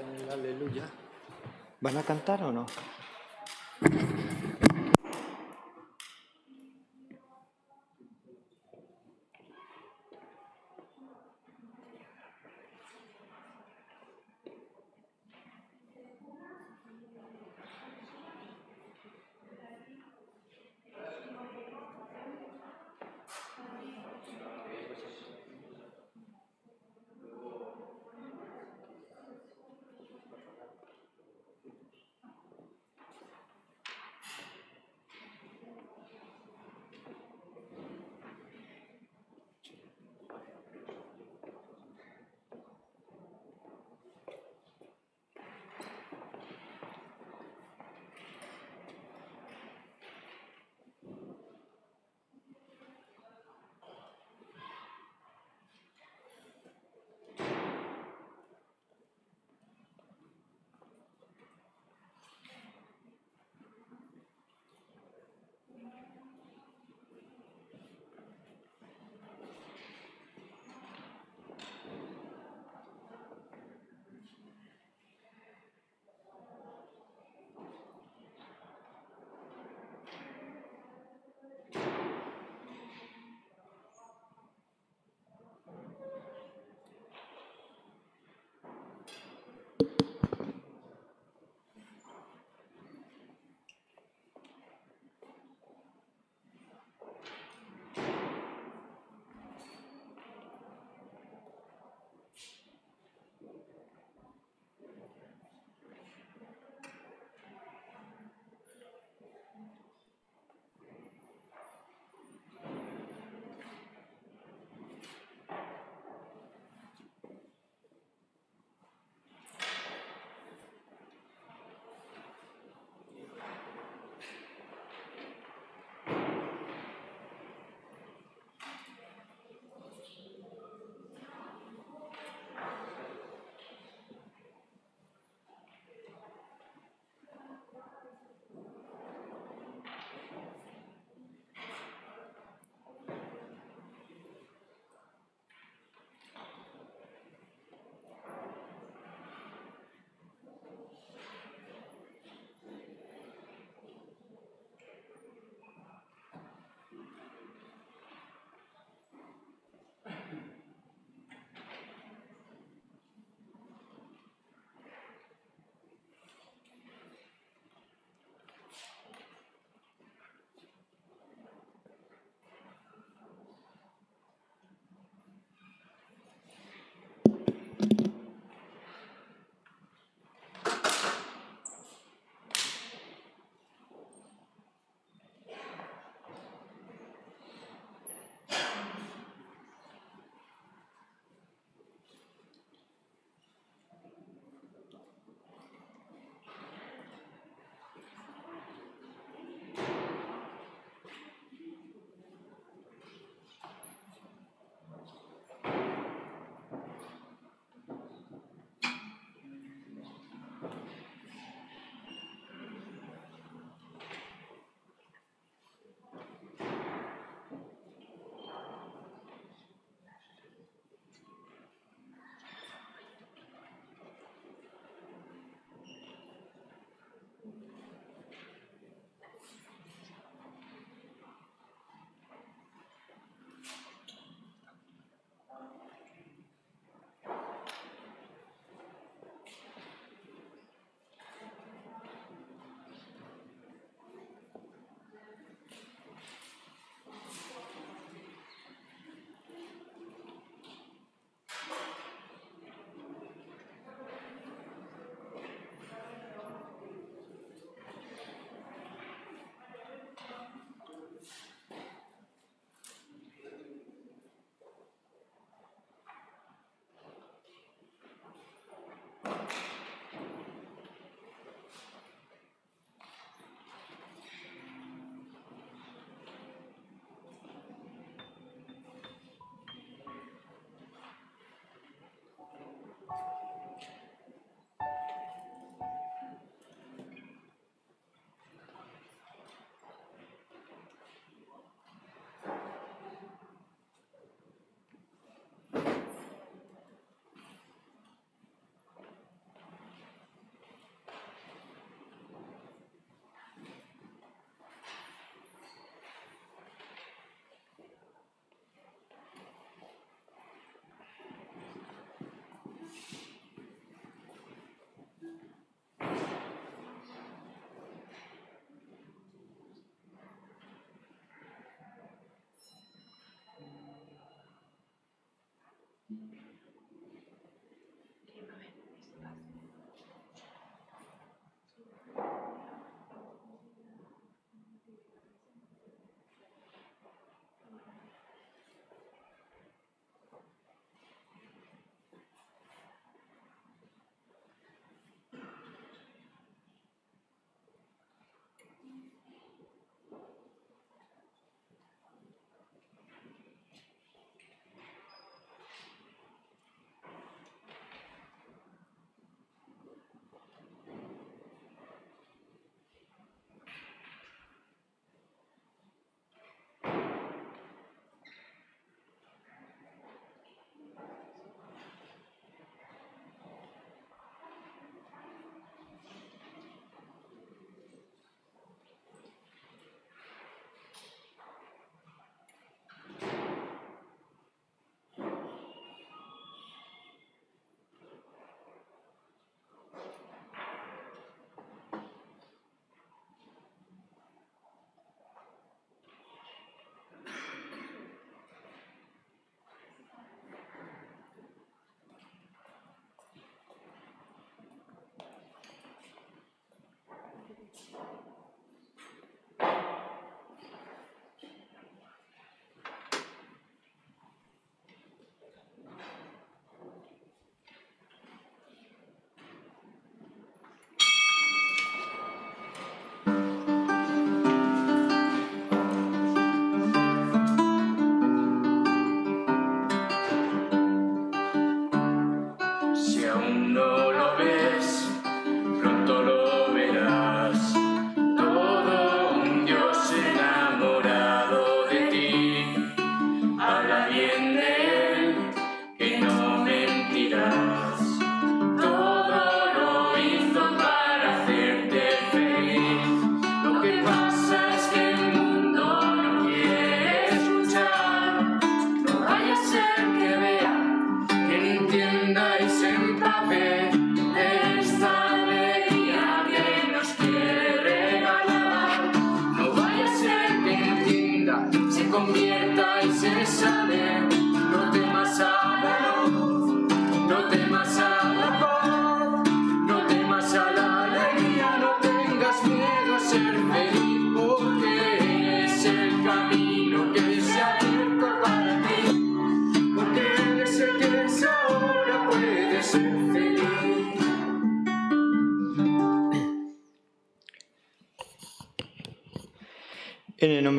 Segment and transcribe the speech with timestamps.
[0.00, 0.84] cantan el aleluya.
[1.80, 2.66] ¿Van a cantar o no?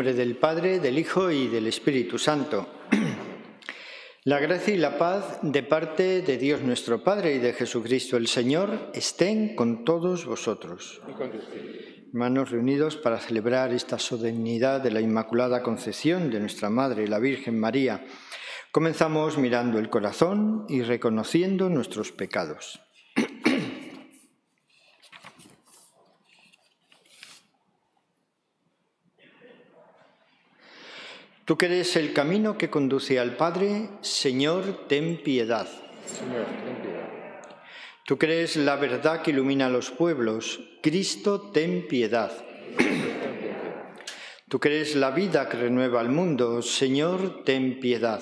[0.01, 2.67] Nombre del Padre, del Hijo y del Espíritu Santo.
[4.23, 8.27] La gracia y la paz de parte de Dios nuestro Padre y de Jesucristo el
[8.27, 11.03] Señor estén con todos vosotros.
[12.07, 17.59] Hermanos reunidos para celebrar esta solemnidad de la Inmaculada Concepción de nuestra Madre, la Virgen
[17.59, 18.03] María,
[18.71, 22.81] comenzamos mirando el corazón y reconociendo nuestros pecados.
[31.51, 35.67] Tú que eres el camino que conduce al Padre, Señor, ten piedad.
[36.05, 37.09] Señor, ten piedad.
[38.05, 42.31] Tú que eres la verdad que ilumina a los pueblos, Cristo, ten piedad.
[44.47, 48.21] Tú que eres la vida que renueva al mundo, Señor, ten piedad.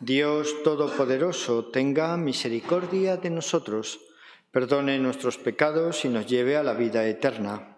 [0.00, 4.00] Dios Todopoderoso, tenga misericordia de nosotros,
[4.50, 7.77] perdone nuestros pecados y nos lleve a la vida eterna.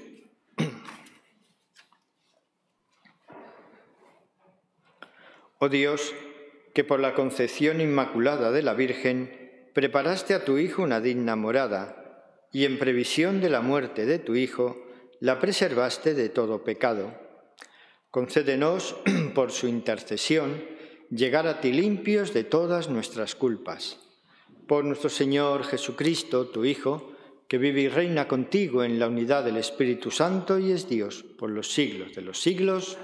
[5.63, 6.15] Oh Dios,
[6.73, 12.47] que por la concepción inmaculada de la Virgen preparaste a tu Hijo una digna morada,
[12.51, 14.83] y en previsión de la muerte de tu Hijo,
[15.19, 17.13] la preservaste de todo pecado.
[18.09, 18.95] Concédenos,
[19.35, 20.63] por su intercesión,
[21.11, 23.99] llegar a ti limpios de todas nuestras culpas.
[24.67, 27.13] Por nuestro Señor Jesucristo, tu Hijo,
[27.47, 31.51] que vive y reina contigo en la unidad del Espíritu Santo y es Dios por
[31.51, 32.97] los siglos de los siglos.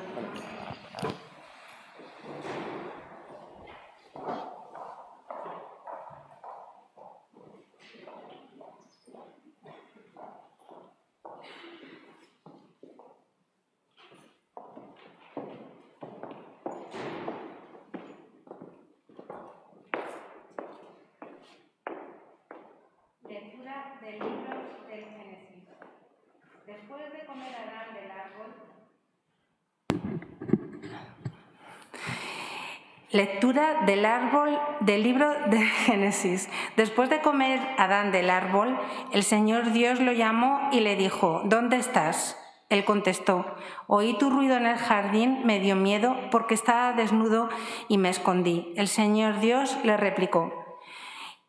[33.12, 36.50] Lectura del árbol del libro de Génesis.
[36.76, 38.78] Después de comer Adán del árbol,
[39.14, 42.38] el Señor Dios lo llamó y le dijo, ¿dónde estás?
[42.70, 43.46] Él contestó,
[43.88, 47.48] oí tu ruido en el jardín, me dio miedo porque estaba desnudo
[47.88, 48.74] y me escondí.
[48.76, 50.82] El Señor Dios le replicó,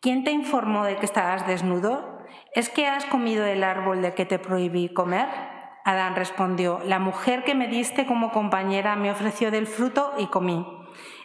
[0.00, 2.17] ¿quién te informó de que estabas desnudo?
[2.54, 5.28] ¿Es que has comido el árbol de que te prohibí comer?
[5.84, 10.66] Adán respondió, la mujer que me diste como compañera me ofreció del fruto y comí.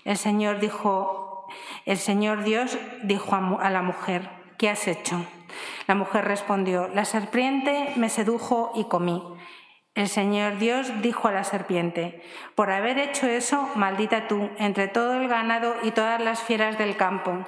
[0.06, 1.48] El Señor dijo,
[1.86, 5.26] el Señor Dios dijo a la mujer, ¿qué has hecho?
[5.88, 9.22] La mujer respondió, la serpiente me sedujo y comí.
[9.96, 12.24] El Señor Dios dijo a la serpiente,
[12.56, 16.98] por haber hecho eso, maldita tú entre todo el ganado y todas las fieras del
[16.98, 17.46] campo.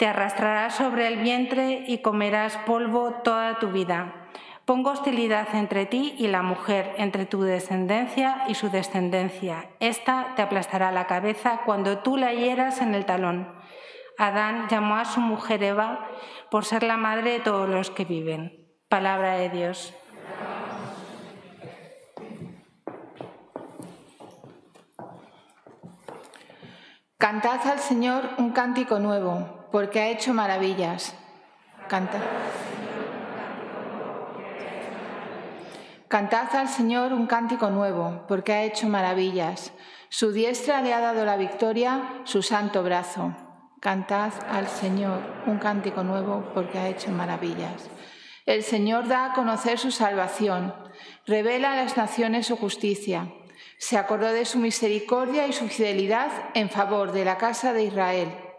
[0.00, 4.30] Te arrastrarás sobre el vientre y comerás polvo toda tu vida.
[4.64, 9.68] Pongo hostilidad entre ti y la mujer, entre tu descendencia y su descendencia.
[9.78, 13.52] Esta te aplastará la cabeza cuando tú la hieras en el talón.
[14.16, 16.08] Adán llamó a su mujer Eva
[16.50, 18.70] por ser la madre de todos los que viven.
[18.88, 19.94] Palabra de Dios.
[27.18, 31.14] Cantad al Señor un cántico nuevo, porque ha hecho maravillas.
[31.88, 32.20] Cantad.
[36.08, 39.72] Cantad al Señor un cántico nuevo, porque ha hecho maravillas.
[40.08, 43.32] Su diestra le ha dado la victoria, su santo brazo.
[43.78, 47.88] Cantad al Señor un cántico nuevo, porque ha hecho maravillas.
[48.44, 50.74] El Señor da a conocer su salvación,
[51.26, 53.32] revela a las naciones su justicia.
[53.78, 58.49] Se acordó de su misericordia y su fidelidad en favor de la casa de Israel.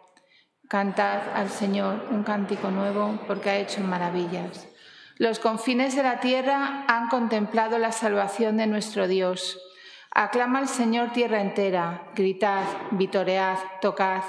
[0.72, 4.70] Cantad al Señor un cántico nuevo, porque ha hecho maravillas.
[5.18, 9.60] Los confines de la tierra han contemplado la salvación de nuestro Dios.
[10.12, 14.24] Aclama al Señor tierra entera, gritad, vitoread, tocad.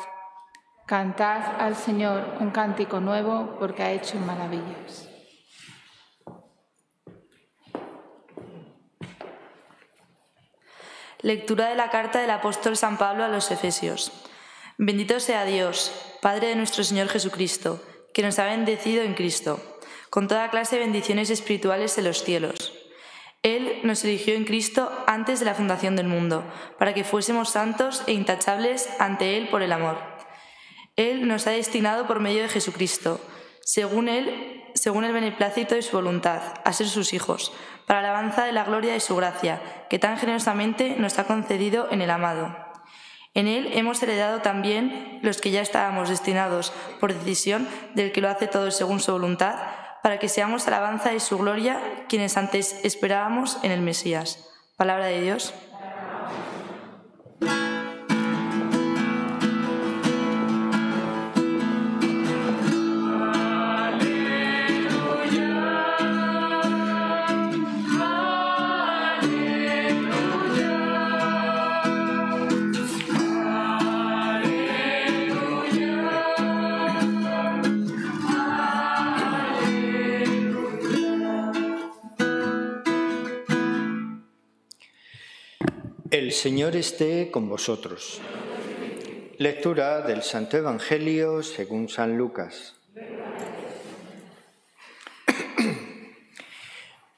[0.85, 5.09] Cantad al Señor un cántico nuevo porque ha hecho maravillas.
[11.21, 14.11] Lectura de la carta del apóstol San Pablo a los Efesios.
[14.77, 17.83] Bendito sea Dios, Padre de nuestro Señor Jesucristo,
[18.15, 19.61] que nos ha bendecido en Cristo,
[20.09, 22.73] con toda clase de bendiciones espirituales en los cielos
[23.43, 26.45] él nos eligió en Cristo antes de la fundación del mundo,
[26.79, 29.99] para que fuésemos santos e intachables ante Él por el amor.
[30.95, 33.21] Él nos ha destinado por medio de Jesucristo,
[33.65, 37.53] según Él, según el beneplácito de su voluntad, a ser sus hijos,
[37.89, 39.61] para alabanza de la gloria de su gracia,
[39.91, 42.57] que tan generosamente nos ha concedido en el amado.
[43.35, 48.29] En Él hemos heredado también los que ya estábamos destinados por decisión del que lo
[48.29, 49.55] hace todo según su voluntad,
[50.03, 54.51] para que seamos alabanza de su gloria quienes antes esperábamos en el Mesías.
[54.77, 55.55] Palabra de Dios.
[86.13, 88.21] El Señor esté con vosotros.
[89.39, 92.75] Lectura del Santo Evangelio según San Lucas.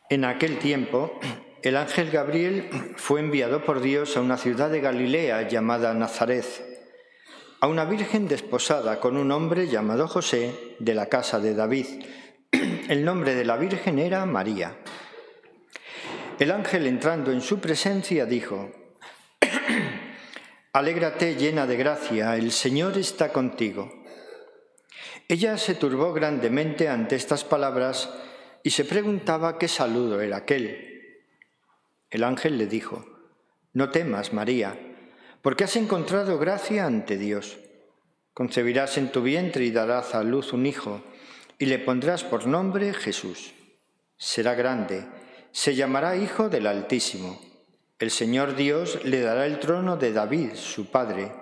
[0.08, 1.18] En aquel tiempo,
[1.64, 6.46] el ángel Gabriel fue enviado por Dios a una ciudad de Galilea llamada Nazaret,
[7.58, 11.86] a una virgen desposada con un hombre llamado José de la casa de David.
[12.88, 14.76] El nombre de la virgen era María.
[16.38, 18.83] El ángel entrando en su presencia dijo,
[20.72, 24.04] Alégrate llena de gracia, el Señor está contigo.
[25.28, 28.10] Ella se turbó grandemente ante estas palabras
[28.62, 31.22] y se preguntaba qué saludo era aquel.
[32.10, 33.04] El ángel le dijo,
[33.72, 34.78] No temas, María,
[35.42, 37.58] porque has encontrado gracia ante Dios.
[38.32, 41.02] Concebirás en tu vientre y darás a luz un hijo,
[41.58, 43.54] y le pondrás por nombre Jesús.
[44.16, 45.06] Será grande,
[45.52, 47.53] se llamará Hijo del Altísimo
[48.04, 51.32] el Señor Dios le dará el trono de David, su padre.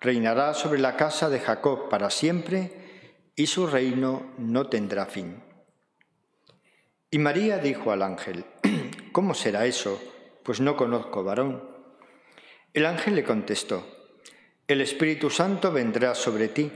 [0.00, 5.42] Reinará sobre la casa de Jacob para siempre y su reino no tendrá fin.
[7.10, 8.44] Y María dijo al ángel,
[9.12, 10.00] ¿cómo será eso?
[10.44, 11.68] Pues no conozco varón.
[12.72, 13.84] El ángel le contestó,
[14.68, 16.70] el Espíritu Santo vendrá sobre ti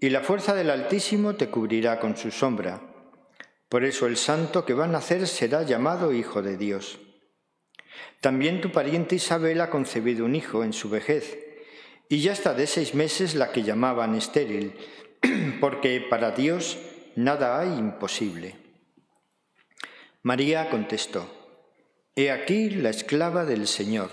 [0.00, 2.80] y la fuerza del Altísimo te cubrirá con su sombra.
[3.68, 6.98] Por eso el santo que va a nacer será llamado Hijo de Dios.
[8.20, 11.38] También tu pariente Isabel ha concebido un hijo en su vejez,
[12.08, 14.74] y ya está de seis meses la que llamaban estéril,
[15.60, 16.78] porque para Dios
[17.14, 18.56] nada hay imposible.
[20.22, 21.34] María contestó,
[22.16, 24.10] He aquí la esclava del Señor,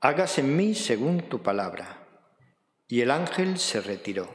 [0.00, 1.98] hágase en mí según tu palabra.
[2.88, 4.34] Y el ángel se retiró.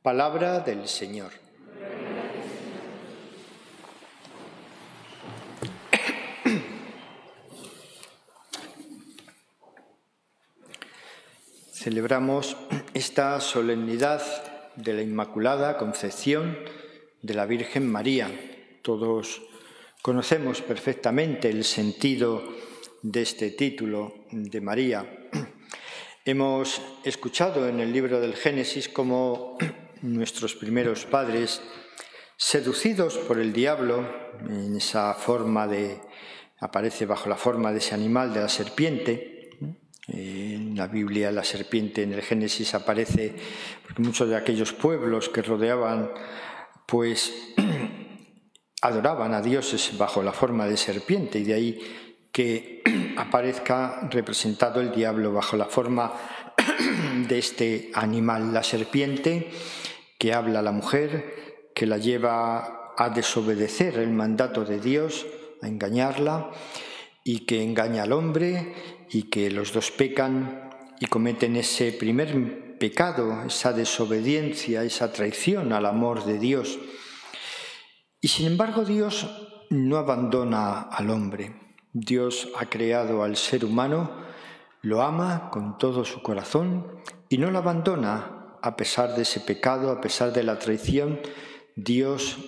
[0.00, 1.43] Palabra del Señor.
[11.84, 12.56] Celebramos
[12.94, 14.22] esta solemnidad
[14.74, 16.56] de la Inmaculada Concepción
[17.20, 18.30] de la Virgen María.
[18.80, 19.42] Todos
[20.00, 22.42] conocemos perfectamente el sentido
[23.02, 25.28] de este título de María.
[26.24, 29.58] Hemos escuchado en el libro del Génesis cómo
[30.00, 31.60] nuestros primeros padres,
[32.38, 34.08] seducidos por el diablo,
[34.48, 36.00] en esa forma de,
[36.60, 39.33] aparece bajo la forma de ese animal, de la serpiente,
[40.08, 43.34] en la Biblia la serpiente en el Génesis aparece
[43.86, 46.10] porque muchos de aquellos pueblos que rodeaban
[46.86, 47.32] pues
[48.82, 51.80] adoraban a dioses bajo la forma de serpiente y de ahí
[52.32, 52.82] que
[53.16, 56.12] aparezca representado el diablo bajo la forma
[57.28, 59.50] de este animal, la serpiente
[60.18, 65.26] que habla a la mujer, que la lleva a desobedecer el mandato de Dios,
[65.62, 66.50] a engañarla
[67.24, 68.74] y que engaña al hombre
[69.14, 75.86] y que los dos pecan y cometen ese primer pecado, esa desobediencia, esa traición al
[75.86, 76.80] amor de Dios.
[78.20, 79.30] Y sin embargo Dios
[79.70, 81.54] no abandona al hombre.
[81.92, 84.10] Dios ha creado al ser humano,
[84.82, 89.92] lo ama con todo su corazón y no lo abandona a pesar de ese pecado,
[89.92, 91.20] a pesar de la traición.
[91.76, 92.38] Dios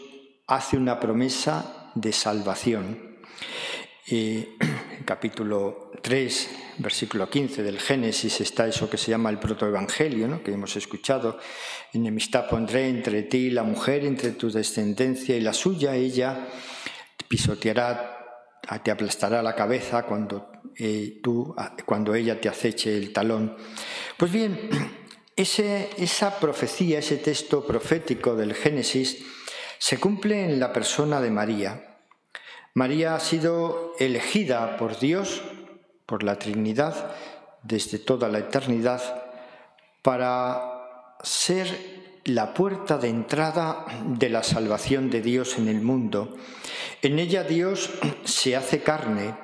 [0.49, 3.19] hace una promesa de salvación
[4.09, 4.49] en
[5.05, 10.42] capítulo 3, versículo 15 del Génesis, está eso que se llama el protoevangelio, ¿no?
[10.42, 11.38] que hemos escuchado.
[11.92, 15.94] Enemistad pondré entre ti y la mujer, entre tu descendencia y la suya.
[15.94, 16.49] Ella
[17.28, 23.57] pisoteará, te aplastará la cabeza cuando, eh, tú, cuando ella te aceche el talón.
[24.16, 24.70] Pues bien,
[25.36, 29.24] ese, esa profecía, ese texto profético del Génesis,
[29.78, 31.99] se cumple en la persona de María.
[32.74, 35.42] María ha sido elegida por Dios,
[36.07, 37.14] por la Trinidad,
[37.62, 39.02] desde toda la eternidad,
[40.02, 41.66] para ser
[42.24, 46.36] la puerta de entrada de la salvación de Dios en el mundo.
[47.02, 47.90] En ella Dios
[48.24, 49.34] se hace carne,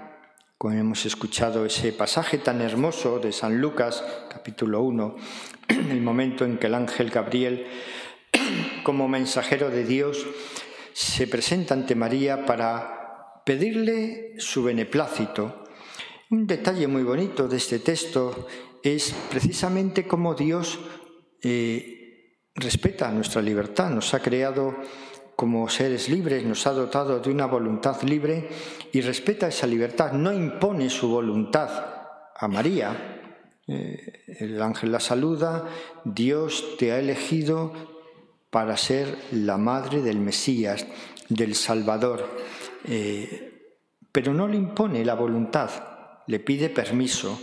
[0.58, 5.16] como hemos escuchado ese pasaje tan hermoso de San Lucas, capítulo 1,
[5.68, 7.66] el momento en que el ángel Gabriel,
[8.84, 10.26] como mensajero de Dios,
[10.92, 15.61] se presenta ante María para pedirle su beneplácito.
[16.32, 18.46] Un detalle muy bonito de este texto
[18.82, 20.78] es precisamente cómo Dios
[21.42, 24.74] eh, respeta nuestra libertad, nos ha creado
[25.36, 28.48] como seres libres, nos ha dotado de una voluntad libre
[28.92, 31.68] y respeta esa libertad, no impone su voluntad
[32.34, 33.50] a María.
[33.66, 35.68] Eh, el ángel la saluda,
[36.02, 37.74] Dios te ha elegido
[38.48, 40.86] para ser la madre del Mesías,
[41.28, 42.26] del Salvador.
[42.88, 43.50] Eh,
[44.10, 45.91] pero no le impone la voluntad,
[46.26, 47.40] le pide permiso.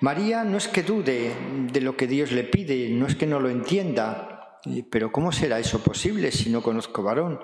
[0.00, 1.34] María no es que dude
[1.72, 4.58] de lo que Dios le pide, no es que no lo entienda,
[4.90, 7.40] pero ¿cómo será eso posible si no conozco varón?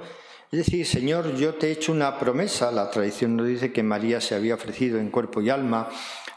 [0.51, 4.20] Es decir, Señor, yo te he hecho una promesa, la tradición nos dice que María
[4.20, 5.89] se había ofrecido en cuerpo y alma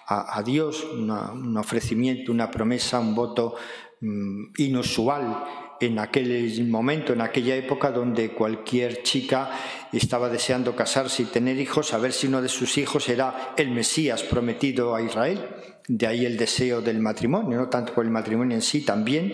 [0.07, 3.55] a, Dios, un ofrecimiento, una promesa, un voto
[4.01, 5.43] mm, inusual
[5.79, 9.51] en aquel momento, en aquella época donde cualquier chica
[9.91, 13.71] estaba deseando casarse y tener hijos, a ver si uno de sus hijos era el
[13.71, 15.47] Mesías prometido a Israel.
[15.87, 19.33] De ahí el deseo del matrimonio, no tanto por el matrimonio en sí también,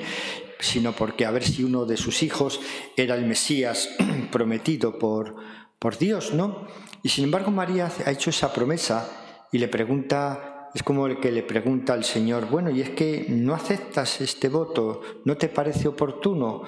[0.59, 2.61] sino porque a ver si uno de sus hijos
[2.95, 3.89] era el Mesías
[4.31, 5.35] prometido por,
[5.79, 6.67] por Dios, ¿no?
[7.03, 9.09] Y sin embargo María ha hecho esa promesa
[9.51, 13.28] y le pregunta es como el que le pregunta al Señor, bueno, y es que
[13.30, 16.63] no aceptas este voto, ¿no te parece oportuno?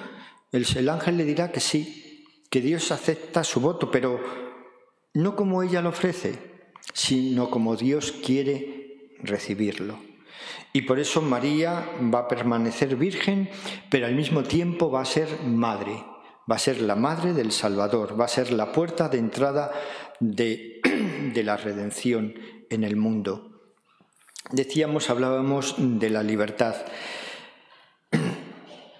[0.50, 4.18] El, ángel le dirá que sí, que Dios acepta su voto, pero
[5.12, 6.38] no como ella lo ofrece,
[6.94, 9.98] sino como Dios quiere recibirlo.
[10.72, 13.50] Y por eso María va a permanecer virgen,
[13.90, 16.02] pero al mismo tiempo va a ser madre,
[16.50, 19.70] va a ser la madre del Salvador, va a ser la puerta de entrada
[20.18, 20.80] de,
[21.44, 22.32] la redención
[22.70, 23.47] en el mundo.
[24.50, 26.74] Decíamos, hablábamos de la libertad.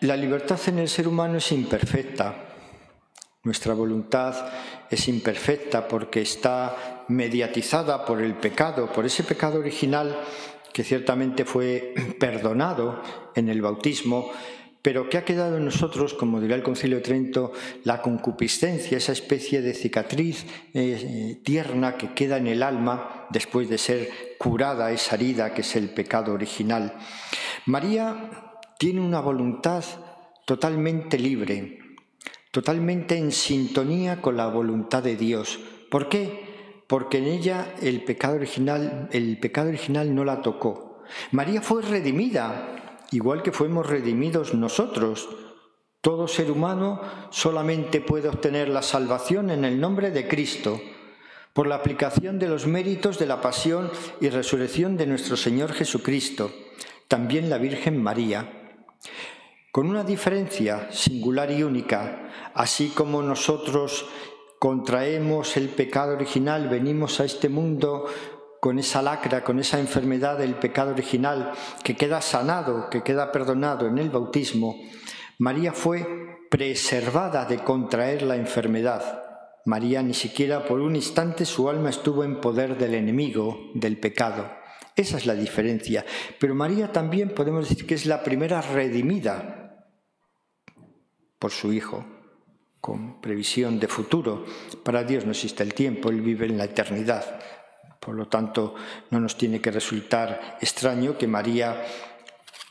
[0.01, 2.35] La libertad en el ser humano es imperfecta.
[3.45, 4.35] Nuestra voluntad
[4.91, 10.19] es imperfecta porque está mediatizada por el pecado, por ese pecado original
[10.73, 13.03] que ciertamente fue perdonado
[13.35, 14.31] en el bautismo,
[14.89, 17.53] pero que ha quedado en nosotros, como dirá el Concilio de Trento,
[17.85, 23.77] la concupiscencia, esa especie de cicatriz eh, tierna que queda en el alma después de
[23.77, 24.09] ser
[24.39, 26.95] curada esa herida que es el pecado original.
[27.67, 28.31] María
[28.79, 29.85] tiene una voluntad
[30.47, 31.81] totalmente libre,
[32.51, 35.61] totalmente en sintonía con la voluntad de Dios.
[35.91, 36.81] ¿Por qué?
[36.87, 41.03] Porque en ella el pecado original, el pecado original no la tocó.
[41.31, 42.79] María fue redimida
[43.11, 45.29] igual que fuimos redimidos nosotros.
[46.01, 47.01] Todo ser humano
[47.31, 50.81] solamente puede obtener la salvación en el nombre de Cristo,
[51.53, 53.91] por la aplicación de los méritos de la pasión
[54.21, 56.53] y resurrección de nuestro Señor Jesucristo,
[57.09, 58.77] también la Virgen María.
[59.73, 64.07] Con una diferencia singular y única, así como nosotros
[64.59, 68.07] contraemos el pecado original, venimos a este mundo
[68.61, 71.53] con esa lacra, con esa enfermedad del pecado original,
[71.83, 74.77] que queda sanado, que queda perdonado en el bautismo,
[75.39, 79.23] María fue preservada de contraer la enfermedad.
[79.65, 84.51] María ni siquiera por un instante su alma estuvo en poder del enemigo, del pecado.
[84.97, 86.05] Esa es la diferencia.
[86.41, 89.87] Pero María también podemos decir que es la primera redimida
[91.39, 92.05] por su Hijo,
[92.81, 94.45] con previsión de futuro.
[94.83, 97.41] Para Dios no existe el tiempo, Él vive en la eternidad.
[98.09, 98.75] Por lo tanto,
[99.11, 101.85] no nos tiene que resultar extraño que María,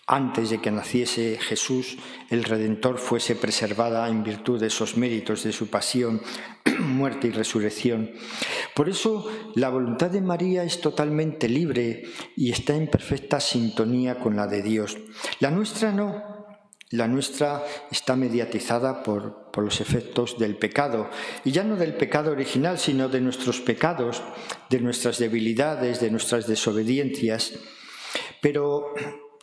[0.08, 2.00] antes de que naciese Jesús,
[2.32, 6.24] el Redentor fuese preservada en virtud de esos méritos de su pasión,
[6.80, 8.14] muerte y resurrección.
[8.74, 14.36] Por eso la voluntad de María es totalmente libre y está en perfecta sintonía con
[14.36, 14.98] la de Dios.
[15.40, 16.37] La nuestra no.
[16.90, 21.10] La nuestra está mediatizada por, por, los efectos del pecado,
[21.44, 24.24] y ya no del pecado original, sino de nuestros pecados,
[24.70, 27.60] de nuestras debilidades, de nuestras desobediencias.
[28.42, 28.94] Pero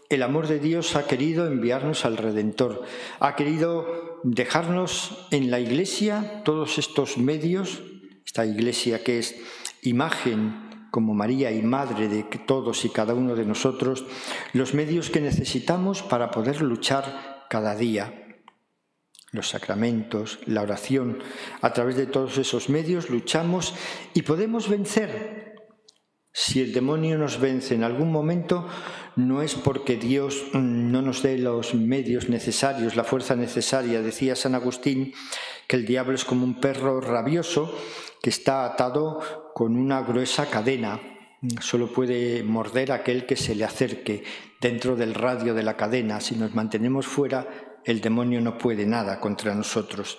[0.08, 2.84] el amor de Dios ha querido enviarnos al Redentor,
[3.20, 7.82] ha querido dejarnos en la Iglesia todos estos medios,
[8.24, 9.36] esta Iglesia que es
[9.82, 14.04] imagen como María y Madre de todos y cada uno de nosotros,
[14.52, 18.20] los medios que necesitamos para poder luchar cada día.
[19.32, 21.18] Los sacramentos, la oración,
[21.60, 23.74] a través de todos esos medios luchamos
[24.14, 25.54] y podemos vencer.
[26.32, 28.66] Si el demonio nos vence en algún momento,
[29.14, 34.02] no es porque Dios no nos dé los medios necesarios, la fuerza necesaria.
[34.02, 35.14] Decía San Agustín
[35.68, 37.72] que el diablo es como un perro rabioso
[38.20, 41.00] que está atado con una gruesa cadena.
[41.60, 44.24] Solo puede morder aquel que se le acerque
[44.60, 46.20] dentro del radio de la cadena.
[46.20, 50.16] Si nos mantenemos fuera, el demonio no puede nada contra nosotros.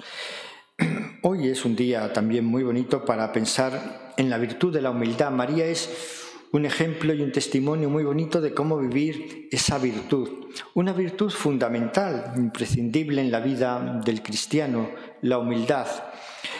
[1.23, 5.31] Hoy es un día también muy bonito para pensar en la virtud de la humildad.
[5.31, 10.29] María es un ejemplo y un testimonio muy bonito de cómo vivir esa virtud.
[10.75, 15.87] Una virtud fundamental, imprescindible en la vida del cristiano, la humildad.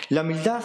[0.09, 0.63] La humildad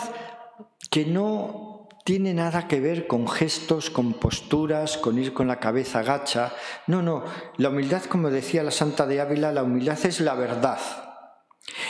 [0.91, 1.70] que no
[2.05, 6.53] tiene nada que ver con gestos, con posturas, con ir con la cabeza gacha.
[6.87, 7.25] No, no,
[7.57, 10.79] la humildad, como decía la Santa de Ávila, la humildad es la verdad.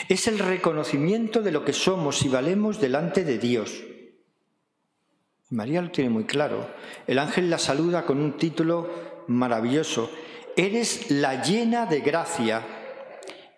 [0.08, 3.84] Es el reconocimiento de lo que somos y valemos delante de Dios.
[5.50, 6.68] María lo tiene muy claro.
[7.06, 10.10] El ángel la saluda con un título maravilloso.
[10.56, 12.64] Eres la llena de gracia.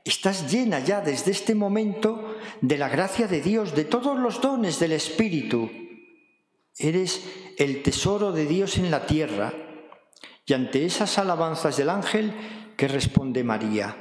[0.05, 4.79] Estás llena ya desde este momento de la gracia de Dios, de todos los dones
[4.81, 5.71] del Espíritu.
[6.83, 7.23] Eres
[7.59, 9.53] el tesoro de Dios en la tierra.
[10.45, 12.35] Y ante esas alabanzas del ángel,
[12.77, 13.97] ¿qué responde María?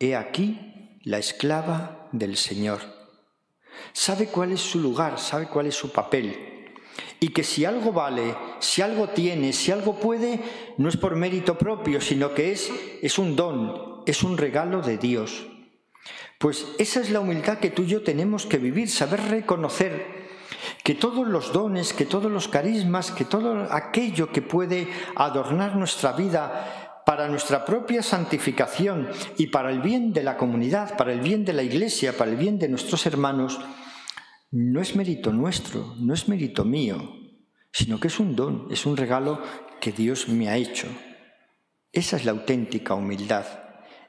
[0.00, 2.80] He aquí la esclava del Señor.
[3.92, 6.72] Sabe cuál es su lugar, sabe cuál es su papel.
[7.20, 10.40] Y que si algo vale, si algo tiene, si algo puede,
[10.78, 12.72] no es por mérito propio, sino que es,
[13.02, 15.46] es un don, es un regalo de Dios.
[16.38, 20.23] Pues esa es la humildad que tú y yo tenemos que vivir, saber reconocer
[20.82, 26.12] que todos los dones, que todos los carismas, que todo aquello que puede adornar nuestra
[26.12, 31.44] vida para nuestra propia santificación y para el bien de la comunidad, para el bien
[31.44, 33.60] de la iglesia, para el bien de nuestros hermanos,
[34.50, 37.16] no es mérito nuestro, no es mérito mío,
[37.72, 39.42] sino que es un don, es un regalo
[39.80, 40.86] que Dios me ha hecho.
[41.92, 43.63] Esa es la auténtica humildad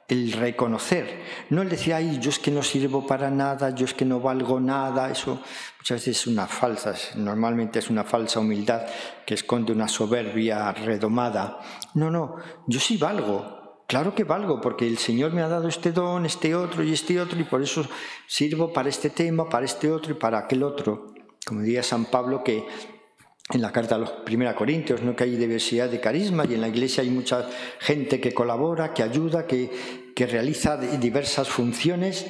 [0.08, 3.94] el reconocer, no el decir, ay, yo es que no sirvo para nada, yo es
[3.94, 5.40] que no valgo nada, eso
[5.78, 8.82] muchas veces es una falsa, normalmente es una falsa humildad
[9.26, 11.58] que esconde una soberbia redomada.
[11.94, 12.36] No, no,
[12.68, 16.54] yo sí valgo, claro que valgo, porque el Señor me ha dado este don, este
[16.54, 17.84] otro y este otro, y por eso
[18.28, 21.14] sirvo para este tema, para este otro y para aquel otro.
[21.44, 22.66] Como diría San Pablo, que
[23.50, 25.14] en la carta a los primeros Corintios, ¿no?
[25.14, 29.04] que hay diversidad de carisma y en la iglesia hay mucha gente que colabora, que
[29.04, 32.26] ayuda, que, que realiza diversas funciones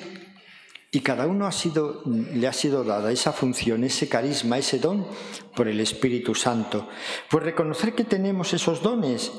[0.93, 5.07] y cada uno ha sido, le ha sido dada esa función, ese carisma, ese don
[5.55, 6.89] por el Espíritu Santo.
[7.31, 9.33] Pues reconocer que tenemos esos dones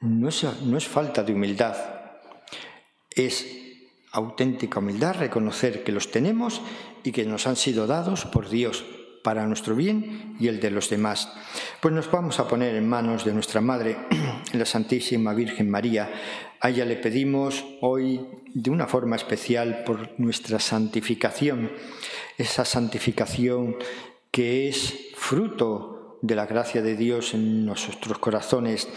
[0.00, 1.76] no es, no es falta de humildad,
[3.14, 3.46] es
[4.10, 6.62] auténtica humildad reconocer que los tenemos
[7.04, 8.84] y que nos han sido dados por Dios
[9.22, 11.32] para nuestro bien y el de los demás.
[11.80, 13.96] Pues nos vamos a poner en manos de nuestra Madre,
[14.52, 16.10] la Santísima Virgen María.
[16.60, 18.20] A ella le pedimos hoy
[18.54, 21.72] de una forma especial por nuestra santificación,
[22.38, 23.76] esa santificación
[24.30, 28.88] que es fruto de la gracia de Dios en nuestros corazones,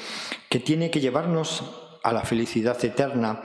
[0.50, 1.64] que tiene que llevarnos
[2.04, 3.42] a la felicidad eterna,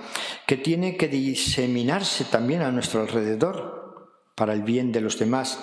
[0.46, 3.80] que tiene que diseminarse también a nuestro alrededor
[4.34, 5.58] para el bien de los demás.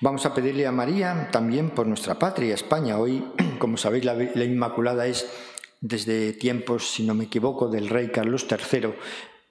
[0.00, 2.98] Vamos a pedirle a María también por nuestra patria, España.
[2.98, 3.24] Hoy,
[3.58, 5.28] como sabéis, la, Inmaculada es
[5.80, 8.94] desde tiempos, si no me equivoco, del rey Carlos III,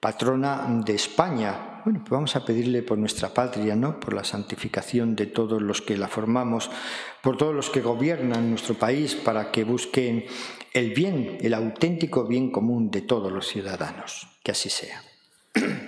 [0.00, 1.82] patrona de España.
[1.84, 4.00] Bueno, pues vamos a pedirle por nuestra patria, ¿no?
[4.00, 6.70] Por la santificación de todos los que la formamos,
[7.22, 10.24] por todos los que gobiernan nuestro país, para que busquen
[10.72, 14.28] el bien, el auténtico bien común de todos los ciudadanos.
[14.42, 15.02] Que así sea.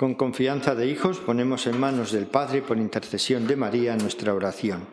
[0.00, 4.88] Con confianza de hijos ponemos en manos del Padre por intercesión de María nuestra oración.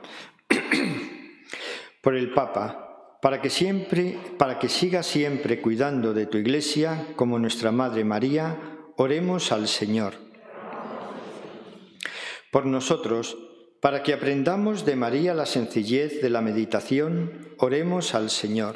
[2.02, 7.40] por el Papa, para que siempre, para que siga siempre cuidando de tu iglesia como
[7.40, 8.58] nuestra Madre María,
[8.98, 10.16] oremos al Señor.
[12.52, 13.38] Por nosotros,
[13.82, 18.76] para que aprendamos de María la sencillez de la meditación, oremos al Señor.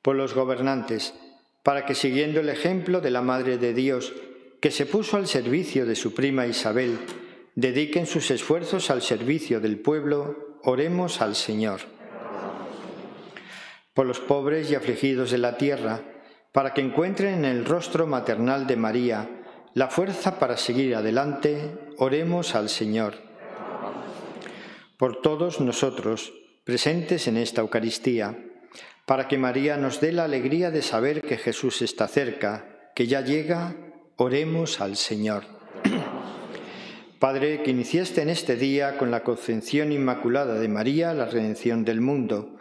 [0.00, 1.12] Por los gobernantes,
[1.68, 4.14] para que siguiendo el ejemplo de la Madre de Dios,
[4.58, 6.98] que se puso al servicio de su prima Isabel,
[7.56, 11.80] dediquen sus esfuerzos al servicio del pueblo, oremos al Señor.
[13.92, 16.00] Por los pobres y afligidos de la tierra,
[16.52, 19.28] para que encuentren en el rostro maternal de María
[19.74, 23.12] la fuerza para seguir adelante, oremos al Señor.
[24.96, 26.32] Por todos nosotros,
[26.64, 28.38] presentes en esta Eucaristía,
[29.08, 33.22] para que María nos dé la alegría de saber que Jesús está cerca, que ya
[33.22, 33.74] llega,
[34.16, 35.44] oremos al Señor.
[37.18, 42.02] Padre, que iniciaste en este día con la concepción inmaculada de María la redención del
[42.02, 42.58] mundo,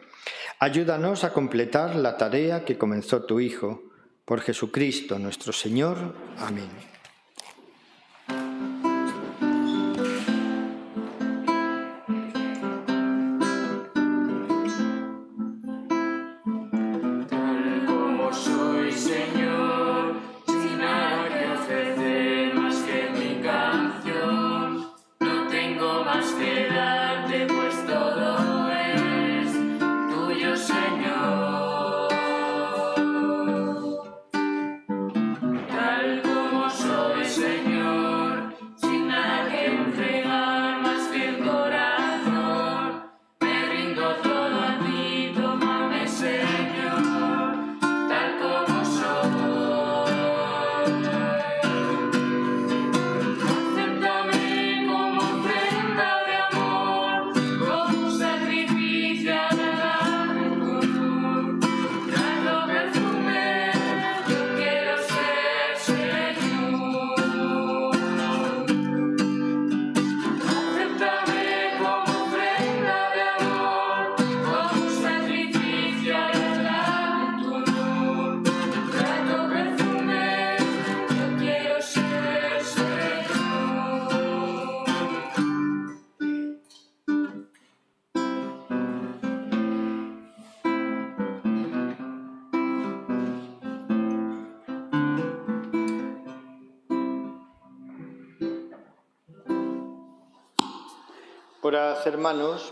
[0.57, 3.83] ayúdanos a completar la tarea que comenzó tu Hijo.
[4.23, 6.15] Por Jesucristo nuestro Señor.
[6.37, 6.96] Amén.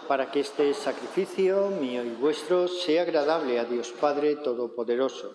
[0.05, 5.33] Para que este sacrificio mío y vuestro sea agradable a Dios Padre Todopoderoso.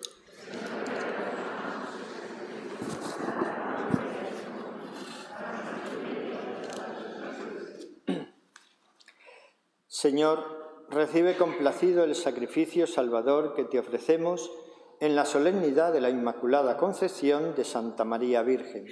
[9.87, 14.51] Señor, recibe complacido el sacrificio salvador que te ofrecemos
[14.99, 18.85] en la solemnidad de la Inmaculada Concepción de Santa María Virgen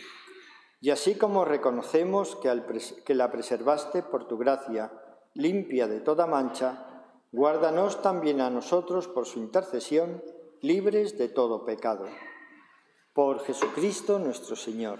[0.81, 4.91] y así como reconocemos que, la preservaste por tu gracia,
[5.33, 10.23] limpia de toda mancha, guárdanos también a nosotros por su intercesión,
[10.61, 12.05] libres de todo pecado.
[13.13, 14.99] Por Jesucristo nuestro Señor.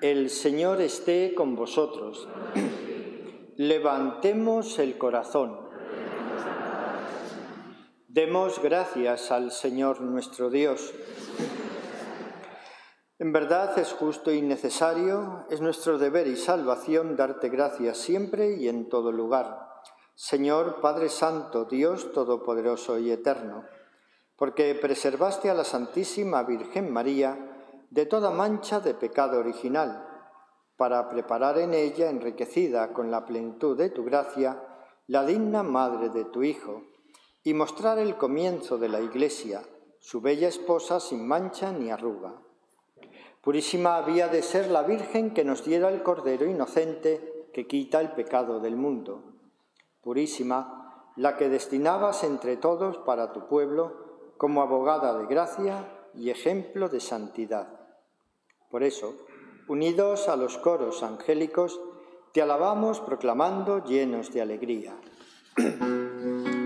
[0.00, 2.28] El Señor esté con vosotros.
[3.56, 5.66] Levantemos el corazón.
[8.08, 10.92] Demos gracias al Señor nuestro Dios.
[13.18, 18.68] En verdad es justo y necesario, es nuestro deber y salvación darte gracias siempre y
[18.68, 19.70] en todo lugar.
[20.14, 23.64] Señor Padre Santo, Dios Todopoderoso y Eterno,
[24.36, 27.38] porque preservaste a la Santísima Virgen María
[27.88, 30.06] de toda mancha de pecado original
[30.76, 34.62] para preparar en ella, enriquecida con la plenitud de tu gracia,
[35.06, 36.82] la digna madre de tu Hijo,
[37.42, 39.62] y mostrar el comienzo de la Iglesia,
[40.00, 42.45] su bella esposa sin mancha ni arruga.
[43.46, 48.10] Purísima había de ser la Virgen que nos diera el Cordero inocente que quita el
[48.10, 49.22] pecado del mundo.
[50.02, 56.88] Purísima, la que destinabas entre todos para tu pueblo como abogada de gracia y ejemplo
[56.88, 57.68] de santidad.
[58.68, 59.14] Por eso,
[59.68, 61.80] unidos a los coros angélicos,
[62.32, 64.96] te alabamos proclamando llenos de alegría.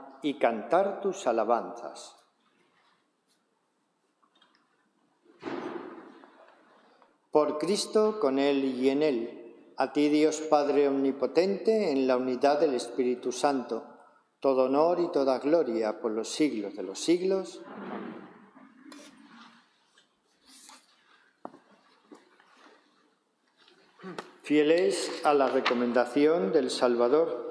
[0.21, 2.15] y cantar tus alabanzas.
[7.31, 12.59] Por Cristo, con Él y en Él, a ti Dios Padre Omnipotente, en la unidad
[12.59, 13.85] del Espíritu Santo,
[14.41, 17.61] todo honor y toda gloria por los siglos de los siglos.
[24.43, 27.50] Fieles a la recomendación del Salvador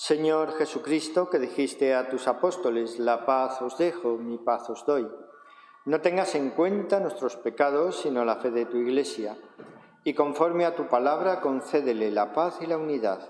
[0.00, 5.08] Señor Jesucristo, que dijiste a tus apóstoles, la paz os dejo, mi paz os doy.
[5.86, 9.36] No tengas en cuenta nuestros pecados, sino la fe de tu Iglesia,
[10.04, 13.28] y conforme a tu palabra concédele la paz y la unidad.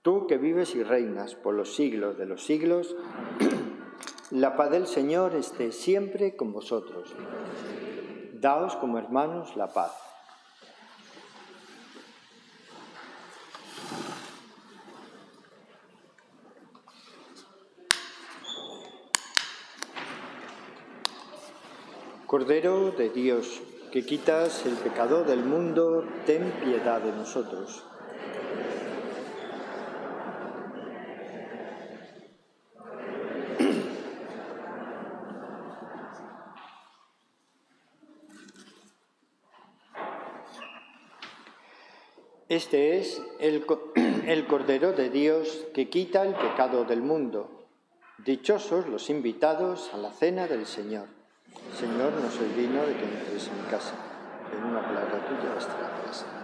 [0.00, 2.96] Tú que vives y reinas por los siglos de los siglos,
[4.30, 7.14] la paz del Señor esté siempre con vosotros.
[8.32, 10.11] Daos como hermanos la paz.
[22.32, 23.60] Cordero de Dios,
[23.92, 27.84] que quitas el pecado del mundo, ten piedad de nosotros.
[42.48, 47.68] Este es el, Cordero de Dios que quita el pecado del mundo.
[48.24, 51.21] Dichosos los invitados a la cena del Señor.
[51.82, 53.90] Señor, no soy digno de que entres en mi casa.
[54.56, 56.41] En una palabra tuya la casa.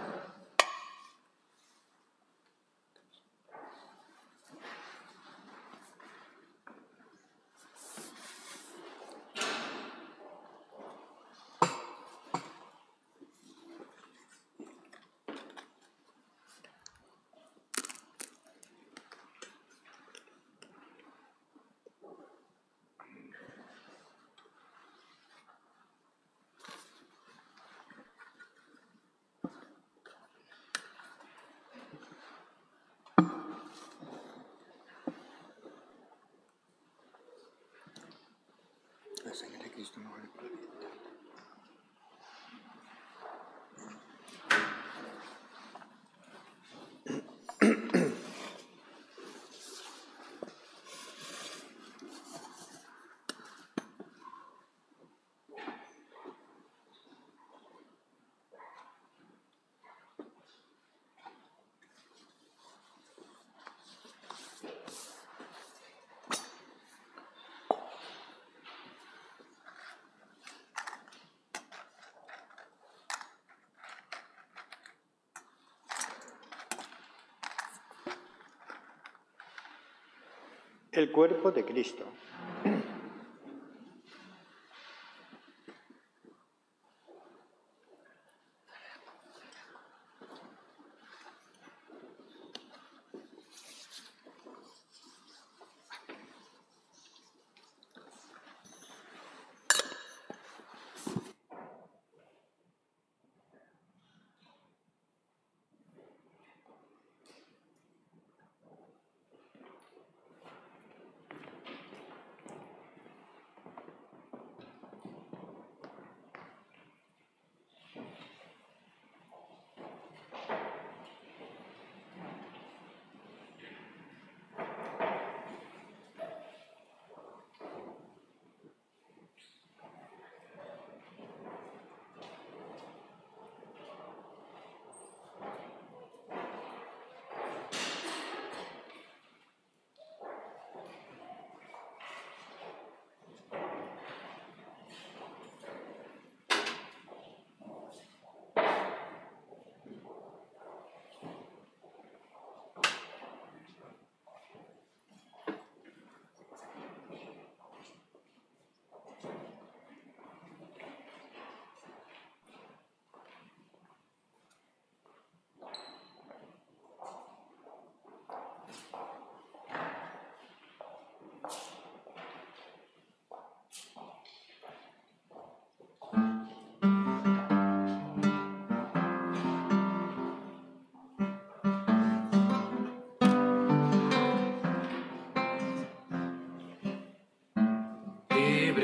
[80.91, 82.03] El cuerpo de Cristo.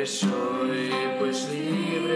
[0.06, 2.15] שוי פוישליר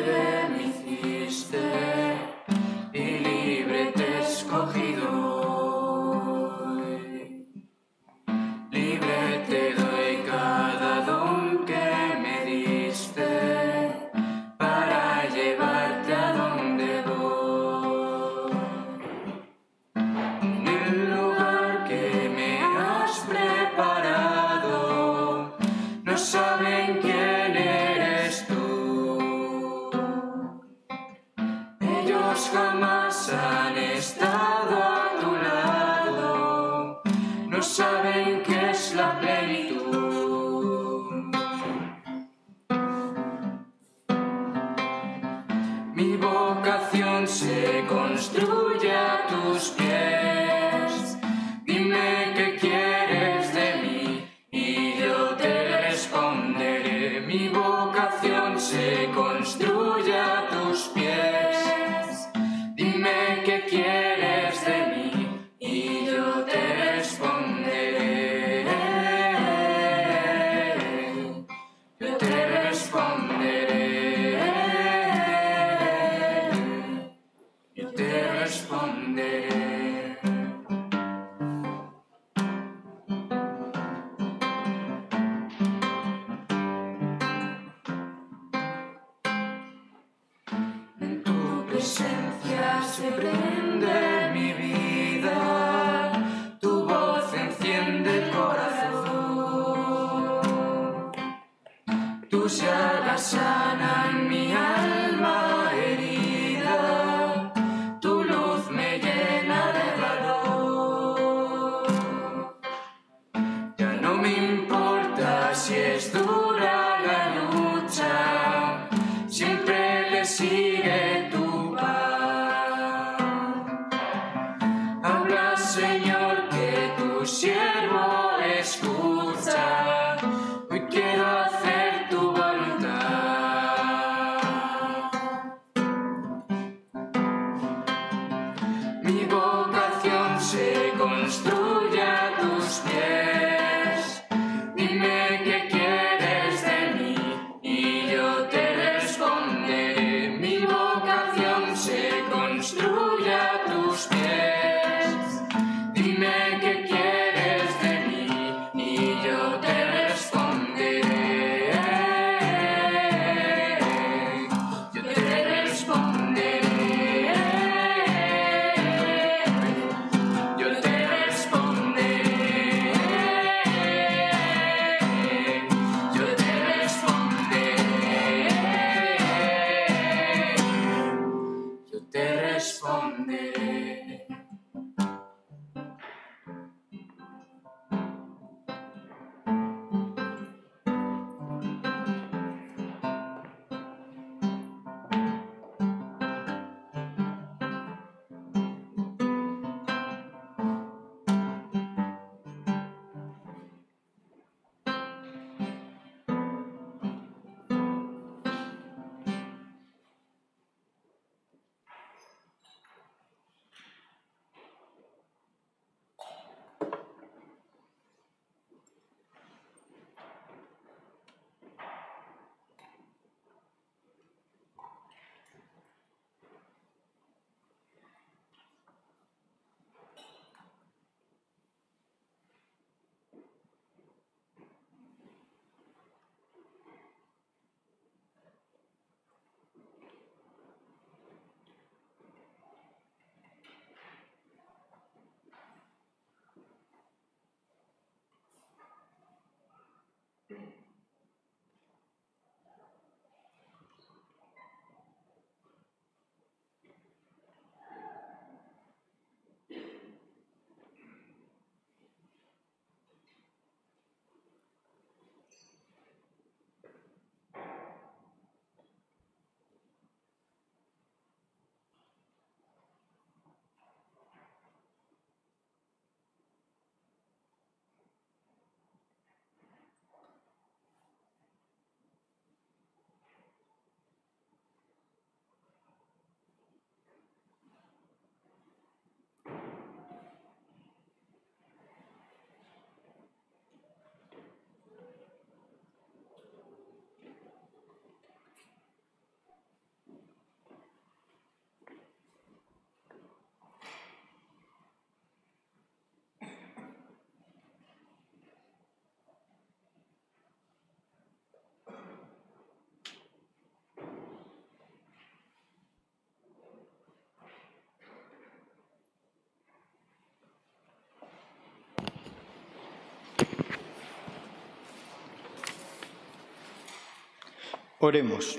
[328.01, 328.57] Oremos.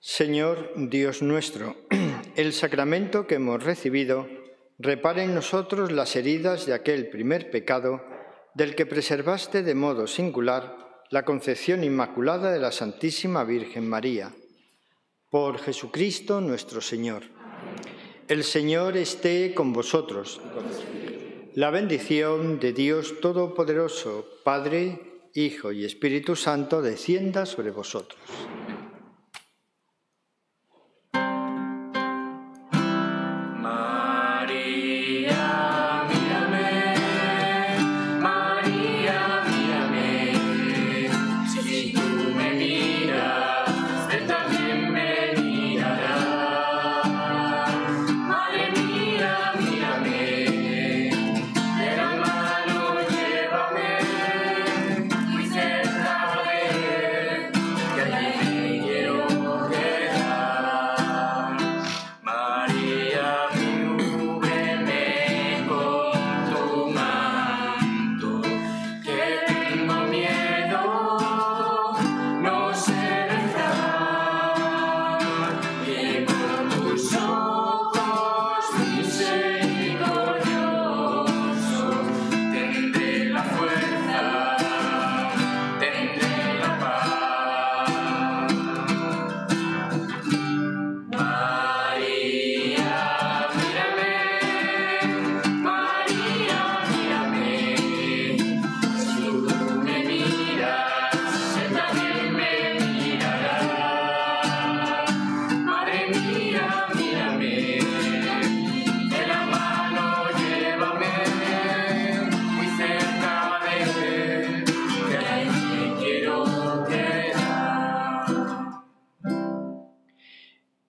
[0.00, 1.76] Señor Dios nuestro,
[2.36, 4.26] el sacramento que hemos recibido
[4.78, 8.02] repara en nosotros las heridas de aquel primer pecado
[8.54, 14.32] del que preservaste de modo singular la concepción inmaculada de la Santísima Virgen María.
[15.28, 17.24] Por Jesucristo nuestro Señor.
[18.28, 20.40] El Señor esté con vosotros.
[21.52, 28.18] La bendición de Dios Todopoderoso, Padre, Hijo y Espíritu Santo, descienda sobre vosotros.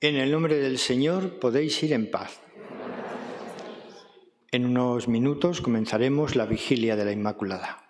[0.07, 2.39] En el nombre del Señor podéis ir en paz.
[4.53, 7.86] En unos minutos comenzaremos la vigilia de la Inmaculada.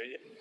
[0.00, 0.35] Oye?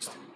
[0.00, 0.35] next.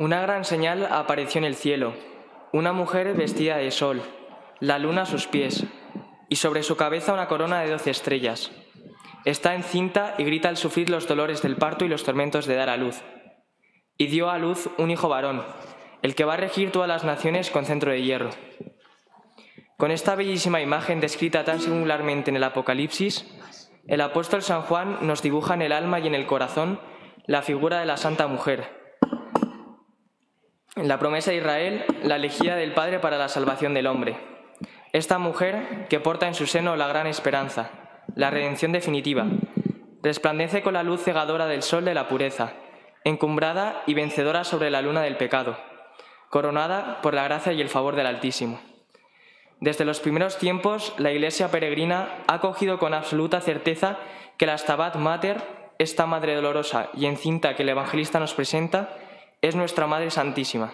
[0.00, 1.92] Una gran señal apareció en el cielo,
[2.52, 4.00] una mujer vestida de sol,
[4.60, 5.64] la luna a sus pies,
[6.28, 8.52] y sobre su cabeza una corona de doce estrellas.
[9.24, 12.68] Está encinta y grita al sufrir los dolores del parto y los tormentos de dar
[12.68, 13.02] a luz.
[13.96, 15.42] Y dio a luz un hijo varón,
[16.02, 18.30] el que va a regir todas las naciones con centro de hierro.
[19.78, 23.26] Con esta bellísima imagen descrita tan singularmente en el Apocalipsis,
[23.88, 26.78] el apóstol San Juan nos dibuja en el alma y en el corazón
[27.26, 28.77] la figura de la Santa Mujer,
[30.82, 34.16] la promesa de Israel, la elegida del Padre para la salvación del hombre.
[34.92, 37.70] Esta mujer, que porta en su seno la gran esperanza,
[38.14, 39.26] la redención definitiva,
[40.02, 42.52] resplandece con la luz cegadora del sol de la pureza,
[43.04, 45.58] encumbrada y vencedora sobre la luna del pecado,
[46.30, 48.60] coronada por la gracia y el favor del Altísimo.
[49.60, 53.98] Desde los primeros tiempos, la Iglesia peregrina ha cogido con absoluta certeza
[54.36, 55.42] que la Stabat Mater,
[55.78, 58.96] esta Madre dolorosa y encinta que el Evangelista nos presenta,
[59.42, 60.72] es nuestra Madre Santísima,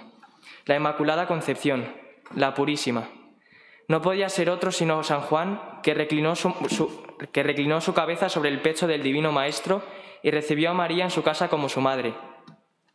[0.67, 1.93] la Inmaculada Concepción,
[2.35, 3.09] la Purísima.
[3.89, 6.55] No podía ser otro sino San Juan, que reclinó su,
[7.33, 9.83] que reclinó su cabeza sobre el pecho del Divino Maestro
[10.23, 12.15] y recibió a María en su casa como su madre,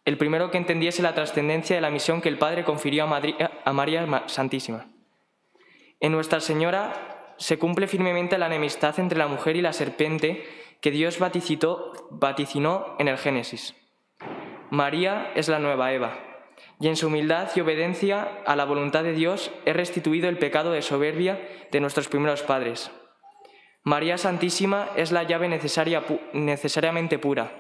[0.05, 4.23] el primero que entendiese la trascendencia de la misión que el Padre confirió a, María
[4.25, 4.87] Santísima.
[5.99, 10.47] En Nuestra Señora se cumple firmemente la enemistad entre la mujer y la serpiente
[10.81, 13.75] que Dios vaticinó en el Génesis.
[14.71, 16.19] María es la nueva Eva,
[16.79, 20.71] y en su humildad y obediencia a la voluntad de Dios es restituido el pecado
[20.71, 21.39] de soberbia
[21.71, 22.91] de nuestros primeros padres.
[23.83, 27.51] María Santísima es la llave necesaria, necesariamente pura,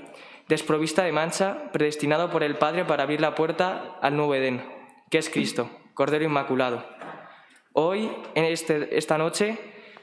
[0.47, 4.63] desprovista de mancha, predestinado por el Padre para abrir la puerta al nuevo Edén,
[5.09, 6.85] que es Cristo, Cordero Inmaculado.
[7.73, 9.57] Hoy, en este, esta noche,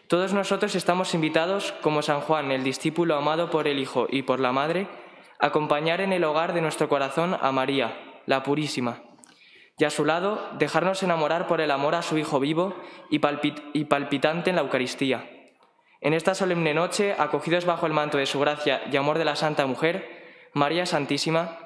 [0.09, 4.41] todos nosotros estamos invitados, como San Juan, el discípulo amado por el Hijo y por
[4.41, 4.89] la Madre,
[5.39, 9.03] acompañar en el hogar de nuestro corazón a María, la Purísima,
[9.79, 12.75] y a su lado dejarnos enamorar por el amor a su Hijo vivo
[13.11, 15.31] y, palpitante en la Eucaristía.
[16.01, 19.37] En esta solemne noche, acogidos bajo el manto de su gracia y amor de la
[19.37, 21.59] Santa Mujer, María Santísima,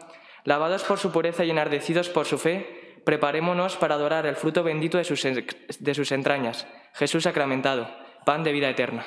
[0.44, 4.98] lavados por su pureza y enardecidos por su fe, preparémonos para adorar el fruto bendito
[4.98, 7.88] de sus, de sus entrañas, Jesús sacramentado,
[8.24, 9.06] pan de vida eterna.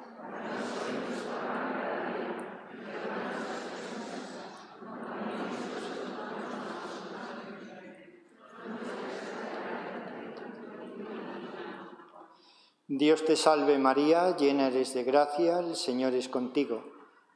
[13.01, 16.83] Dios te salve María, llena eres de gracia, el Señor es contigo.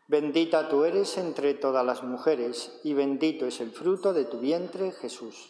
[0.07, 4.91] Bendita tú eres entre todas las mujeres, y bendito es el fruto de tu vientre,
[4.91, 5.49] Jesús.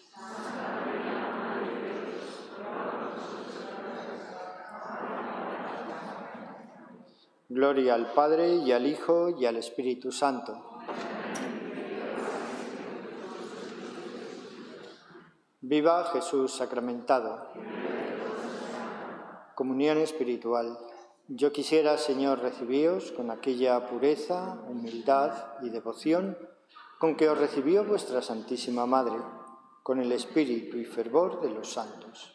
[7.49, 10.79] Gloria al Padre y al Hijo y al Espíritu Santo.
[15.59, 17.51] Viva Jesús sacramentado.
[19.55, 20.77] Comunión espiritual.
[21.27, 26.37] Yo quisiera, Señor, recibiros con aquella pureza, humildad y devoción
[26.99, 29.17] con que os recibió vuestra Santísima Madre,
[29.83, 32.34] con el espíritu y fervor de los santos.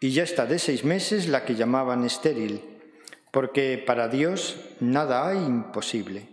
[0.00, 2.62] y ya está de seis meses la que llamaban estéril,
[3.30, 6.28] porque para Dios nada hay imposible.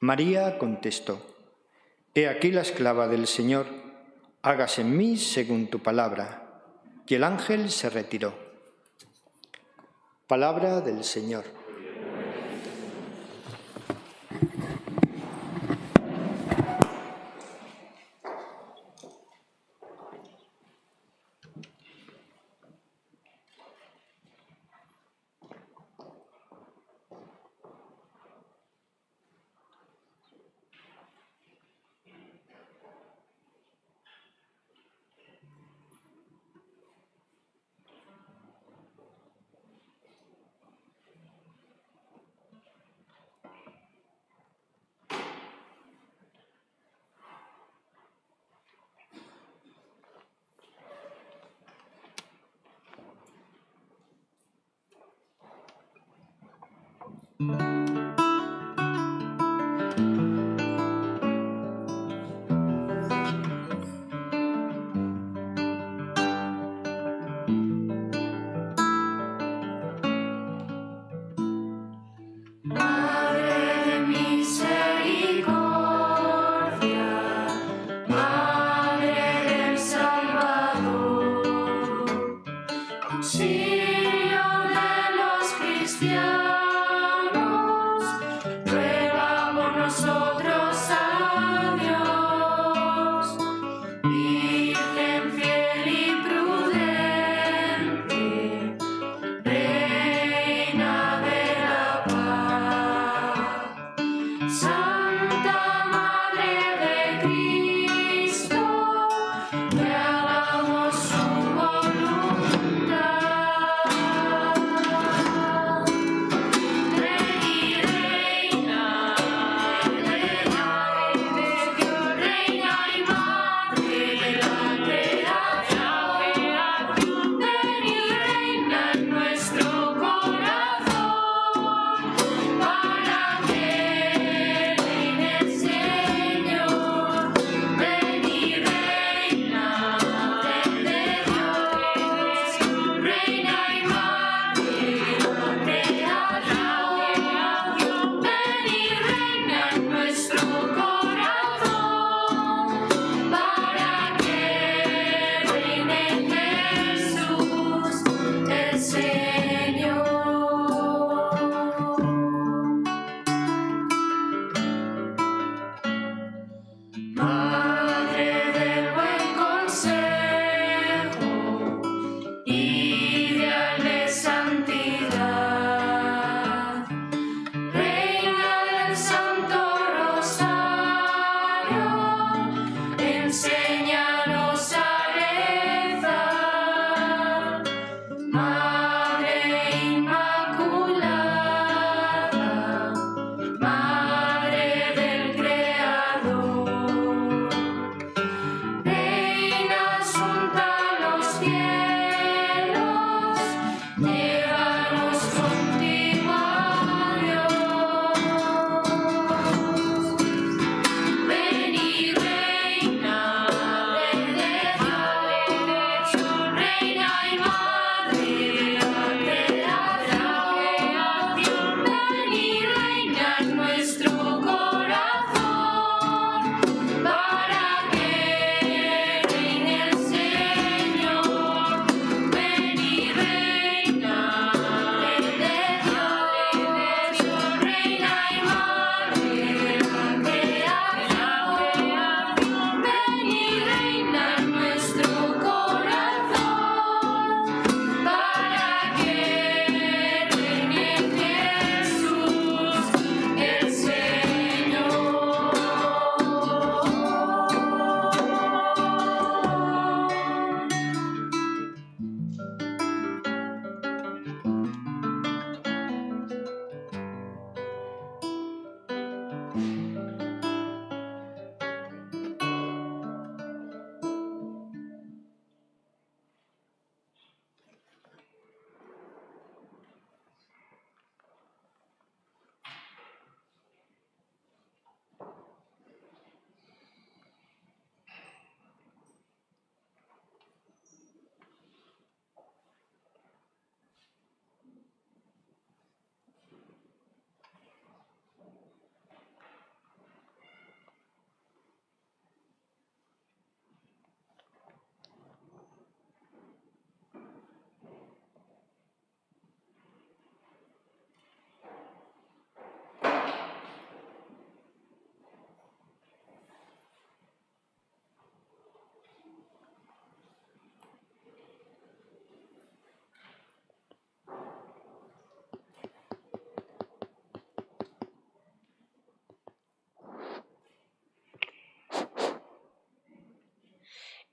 [0.00, 1.24] María contestó,
[2.14, 3.66] He aquí la esclava del Señor,
[4.42, 6.38] hágase en mí según tu palabra.
[7.06, 8.34] Y el ángel se retiró.
[10.26, 11.44] Palabra del Señor.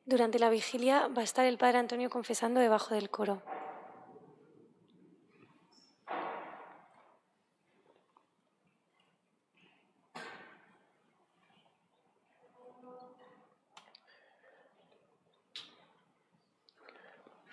[0.09, 3.43] Durante la vigilia va a estar el Padre Antonio confesando debajo del coro.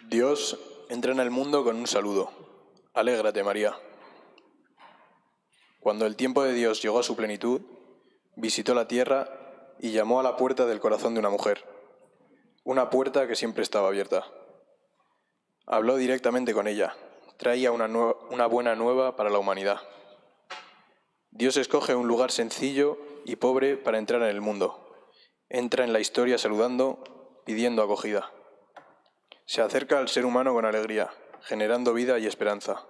[0.08, 0.58] Dios
[0.88, 2.30] entra en el mundo con un saludo.
[2.94, 3.76] Alégrate, María.
[5.80, 7.60] Cuando el tiempo de Dios llegó a su plenitud,
[8.34, 9.28] visitó la tierra
[9.78, 11.75] y llamó a la puerta del corazón de una mujer,
[12.66, 14.26] una puerta que siempre estaba abierta.
[15.66, 16.96] Habló directamente con ella,
[17.36, 19.78] traía una, buena nueva para la humanidad.
[21.30, 24.84] Dios escoge un lugar sencillo y pobre para entrar en el mundo.
[25.48, 28.32] Entra en la historia saludando, pidiendo acogida.
[29.44, 31.10] Se acerca al ser humano con alegría,
[31.42, 32.84] generando vida y esperanza.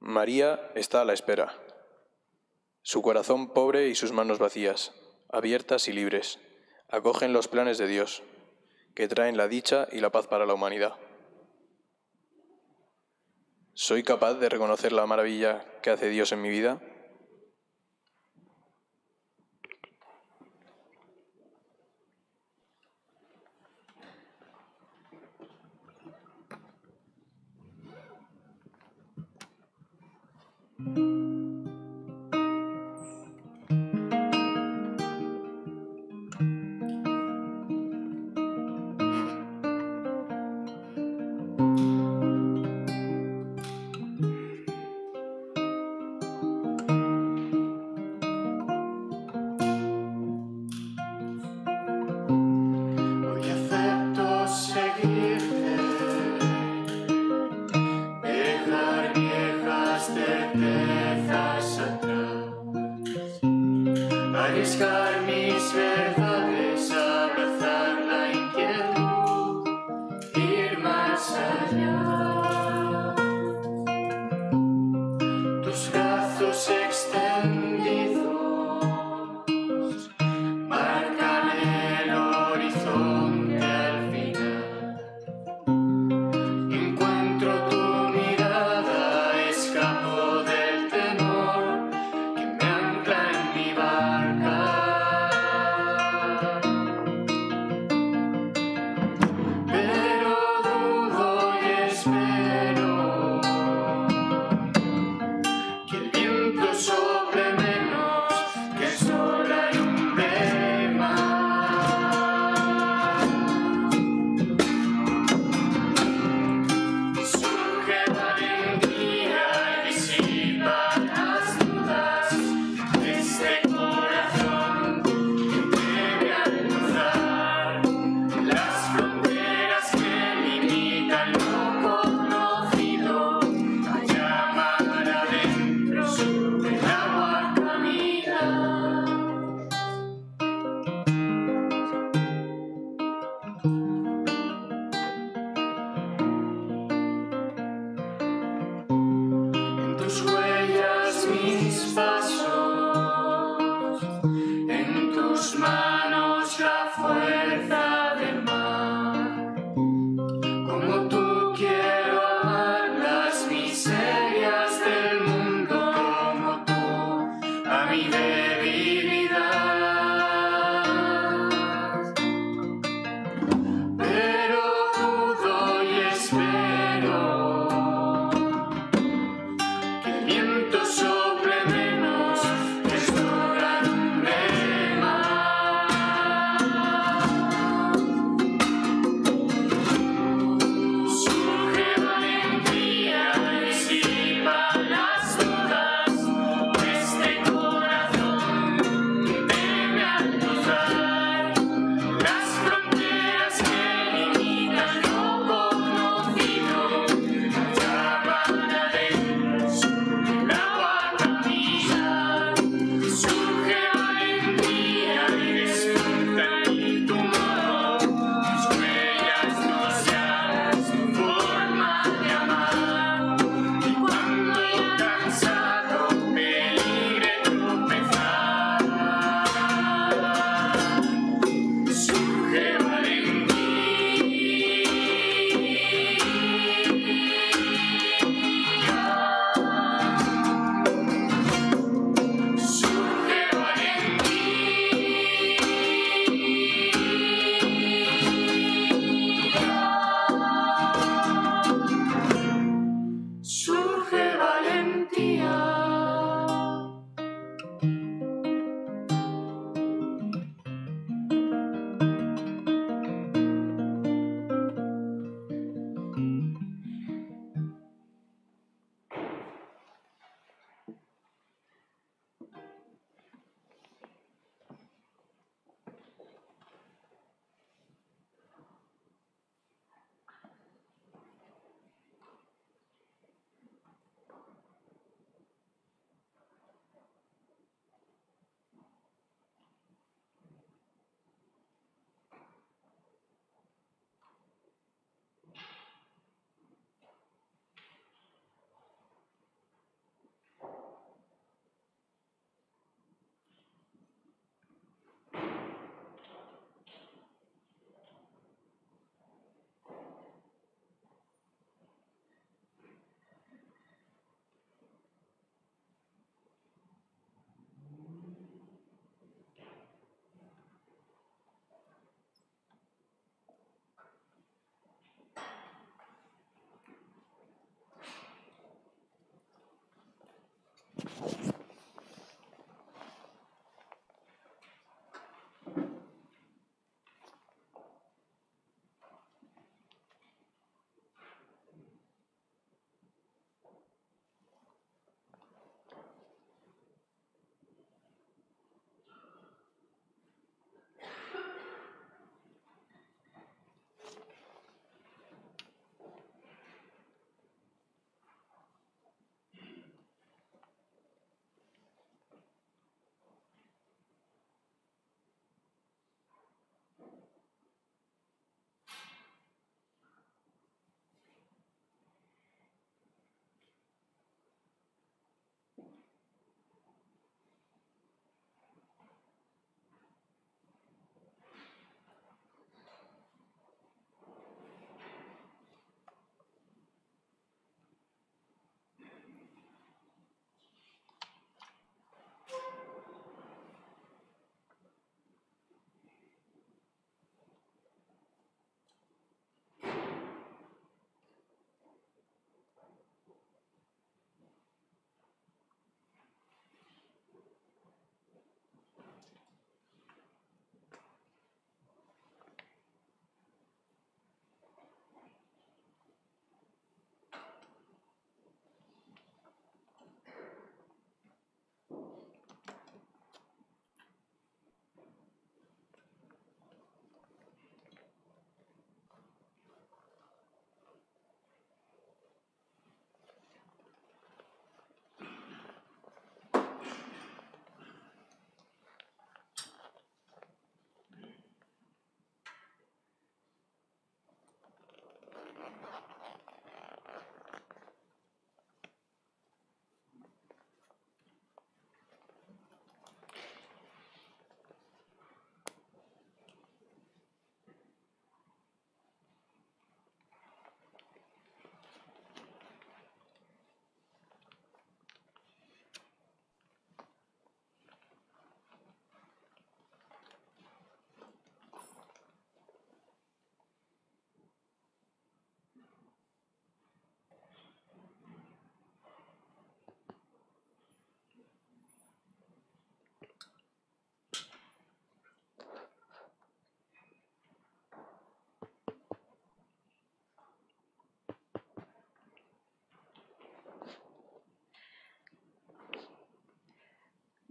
[0.00, 1.56] María está a la espera.
[2.82, 4.92] Su corazón pobre y sus manos vacías,
[5.28, 6.40] abiertas y libres,
[6.88, 8.24] acogen los planes de Dios,
[8.94, 10.94] que traen la dicha y la paz para la humanidad.
[13.74, 16.80] ¿Soy capaz de reconocer la maravilla que hace Dios en mi vida?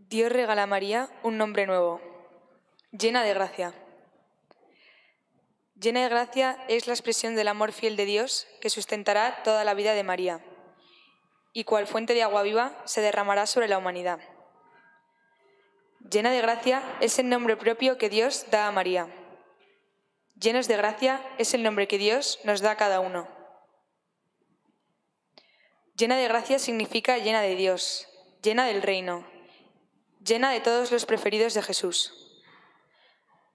[0.10, 2.02] Dios regala a María un nombre nuevo,
[2.92, 3.76] llena de gracia.
[5.80, 9.76] Llena de gracia es la expresión del amor fiel de Dios que sustentará toda la
[9.76, 10.44] vida de María
[11.54, 14.20] y cual fuente de agua viva se derramará sobre la humanidad.
[16.10, 19.08] Llena de gracia es el nombre propio que Dios da a María.
[20.42, 23.28] Llenos de gracia es el nombre que Dios nos da a cada uno.
[25.96, 28.08] Llena de gracia significa llena de Dios,
[28.42, 29.24] llena del reino,
[30.30, 32.14] llena de todos los preferidos de Jesús.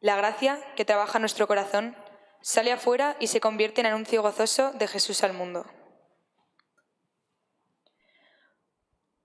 [0.01, 1.97] La gracia que trabaja nuestro corazón
[2.43, 5.65] sale afuera y se convierte en anuncio gozoso de Jesús al mundo.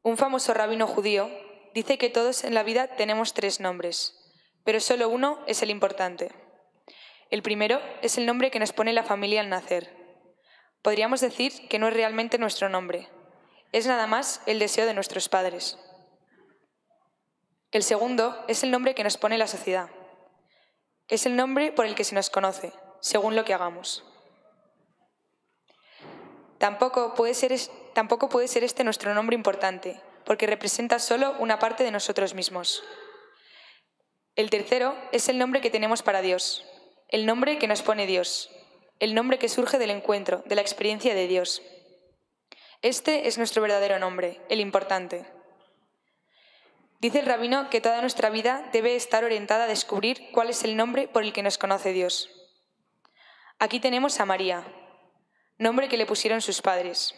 [0.01, 1.29] Un famoso rabino judío
[1.73, 4.15] dice que todos en la vida tenemos tres nombres,
[4.63, 6.31] pero solo uno es el importante.
[7.29, 9.93] El primero es el nombre que nos pone la familia al nacer.
[10.81, 13.09] Podríamos decir que no es realmente nuestro nombre,
[13.71, 15.77] es nada más el deseo de nuestros padres.
[17.71, 19.89] El segundo es el nombre que nos pone la sociedad.
[21.07, 24.03] Es el nombre por el que se nos conoce, según lo que hagamos.
[26.57, 27.55] Tampoco puede ser,
[27.93, 32.83] tampoco puede ser este nuestro nombre importante, porque representa solo una parte de nosotros mismos.
[34.35, 36.65] El tercero es el nombre que tenemos para Dios,
[37.07, 38.49] el nombre que nos pone Dios,
[38.99, 41.61] el nombre que surge del encuentro, de la experiencia de Dios.
[42.81, 45.25] Este es nuestro verdadero nombre, el importante.
[46.99, 50.75] Dice el rabino que toda nuestra vida debe estar orientada a descubrir cuál es el
[50.75, 52.29] nombre por el que nos conoce Dios.
[53.57, 54.65] Aquí tenemos a María,
[55.57, 57.15] nombre que le pusieron sus padres.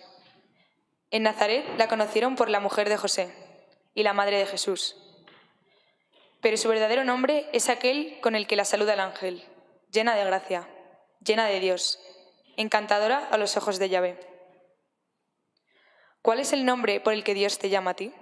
[1.09, 3.33] En Nazaret la conocieron por la mujer de José
[3.95, 4.95] y la madre de Jesús.
[6.41, 9.43] Pero su verdadero nombre es aquel con el que la saluda el ángel,
[9.91, 10.67] llena de gracia,
[11.25, 11.99] llena de Dios,
[12.55, 14.19] encantadora a los ojos de Yahvé.
[16.21, 18.13] ¿Cuál es el nombre por el que Dios te llama a ti?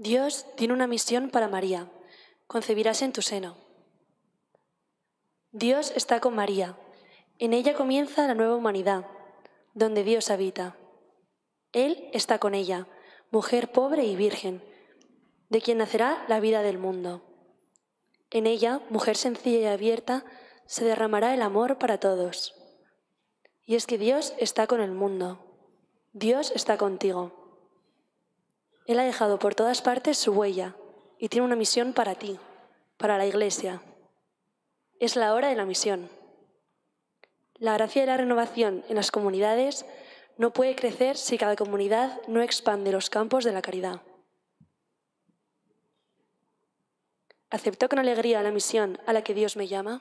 [0.00, 1.90] Dios tiene una misión para María.
[2.46, 3.56] Concebirás en tu seno.
[5.50, 6.76] Dios está con María.
[7.40, 9.08] En ella comienza la nueva humanidad,
[9.74, 10.76] donde Dios habita.
[11.72, 12.86] Él está con ella,
[13.32, 14.62] mujer pobre y virgen,
[15.48, 17.24] de quien nacerá la vida del mundo.
[18.30, 20.24] En ella, mujer sencilla y abierta,
[20.66, 22.54] se derramará el amor para todos.
[23.66, 25.40] Y es que Dios está con el mundo.
[26.12, 27.47] Dios está contigo.
[28.88, 30.74] Él ha dejado por todas partes su huella
[31.18, 32.38] y tiene una misión para ti,
[32.96, 33.82] para la Iglesia.
[34.98, 36.08] Es la hora de la misión.
[37.56, 39.84] La gracia de la renovación en las comunidades
[40.38, 44.00] no puede crecer si cada comunidad no expande los campos de la caridad.
[47.50, 50.00] ¿Acepto con alegría la misión a la que Dios me llama?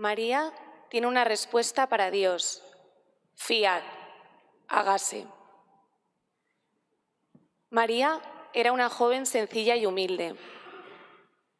[0.00, 0.50] María
[0.88, 2.62] tiene una respuesta para Dios.
[3.34, 3.82] Fiat,
[4.66, 5.26] hágase.
[7.68, 8.18] María
[8.54, 10.36] era una joven sencilla y humilde.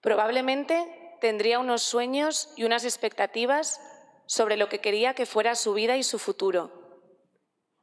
[0.01, 3.79] Probablemente tendría unos sueños y unas expectativas
[4.25, 6.71] sobre lo que quería que fuera su vida y su futuro,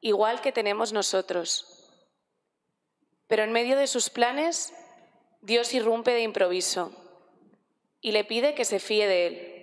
[0.02, 1.88] igual que tenemos nosotros.
[3.28, 4.74] Pero en medio de sus planes,
[5.42, 6.92] Dios irrumpe de improviso
[8.02, 9.57] y le pide que se fíe de él.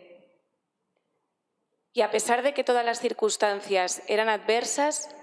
[1.95, 5.15] Y a pesar de que todas las circunstancias eran adversas,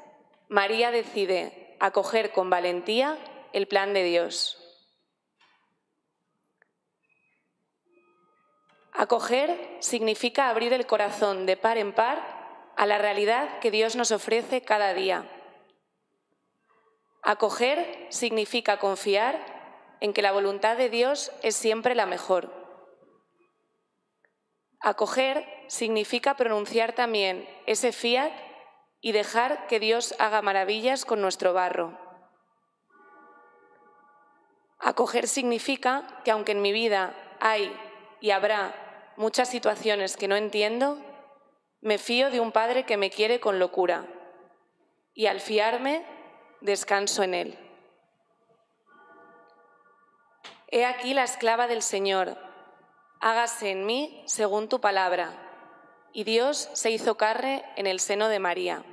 [0.47, 3.17] María decide acoger con valentía
[3.51, 4.57] el plan de Dios.
[8.93, 14.11] Acoger significa abrir el corazón de par en par a la realidad que Dios nos
[14.11, 15.29] ofrece cada día.
[17.21, 22.49] Acoger significa confiar en que la voluntad de Dios es siempre la mejor.
[24.79, 28.33] Acoger significa pronunciar también ese fiat
[28.99, 31.97] y dejar que Dios haga maravillas con nuestro barro.
[34.79, 37.73] Acoger significa que aunque en mi vida hay
[38.19, 40.97] y habrá muchas situaciones que no entiendo,
[41.79, 44.07] me fío de un Padre que me quiere con locura
[45.13, 46.05] y al fiarme
[46.59, 47.59] descanso en Él.
[50.67, 52.37] He aquí la esclava del Señor,
[53.21, 55.47] hágase en mí según tu palabra.
[56.13, 58.83] Y Dios se hizo carne en el seno de María.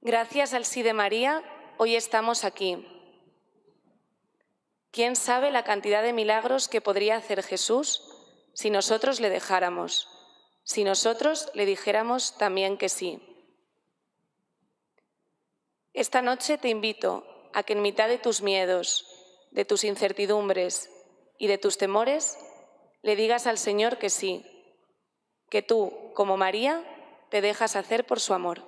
[0.00, 1.42] Gracias al sí de María,
[1.76, 2.86] hoy estamos aquí.
[4.90, 8.02] ¿Quién sabe la cantidad de milagros que podría hacer Jesús
[8.54, 10.08] si nosotros le dejáramos,
[10.64, 13.22] si nosotros le dijéramos también que sí?
[15.92, 19.06] Esta noche te invito a que en mitad de tus miedos,
[19.50, 20.90] de tus incertidumbres
[21.38, 22.38] y de tus temores,
[23.02, 24.44] le digas al Señor que sí,
[25.48, 26.82] que tú, como María,
[27.30, 28.62] te dejas hacer por su amor.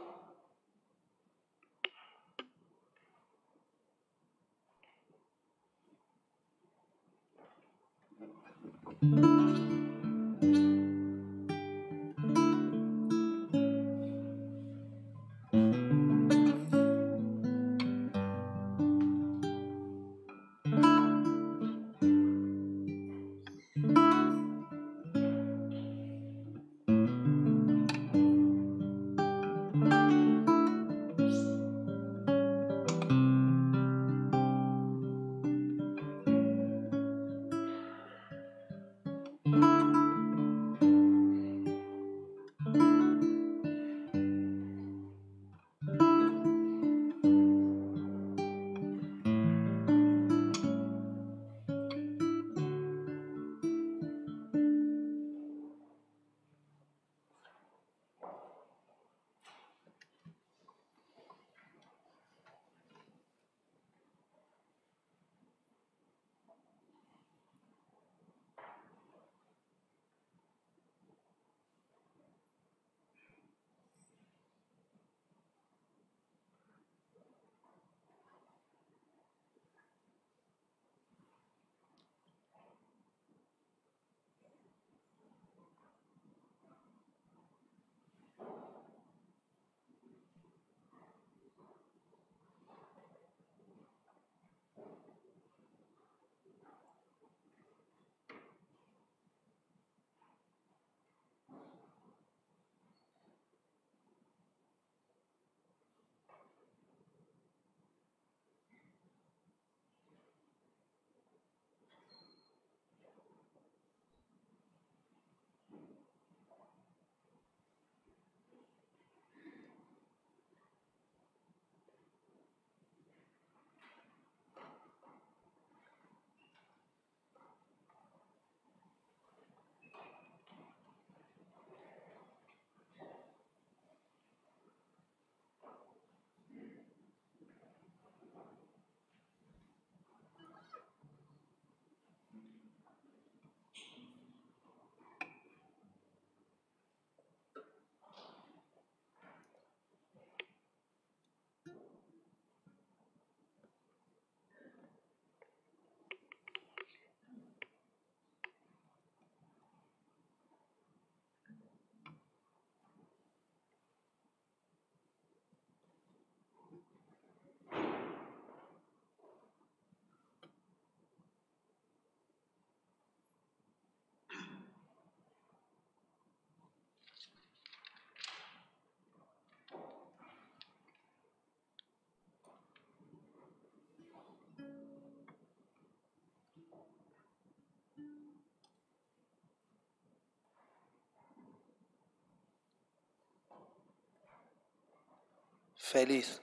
[195.93, 196.41] Feliz,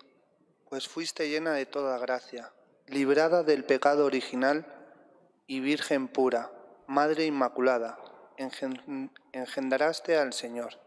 [0.70, 2.54] pues fuiste llena de toda gracia,
[2.86, 4.66] librada del pecado original
[5.48, 6.52] y virgen pura,
[6.88, 7.98] Madre Inmaculada,
[8.38, 10.78] engen- engendraste al Señor.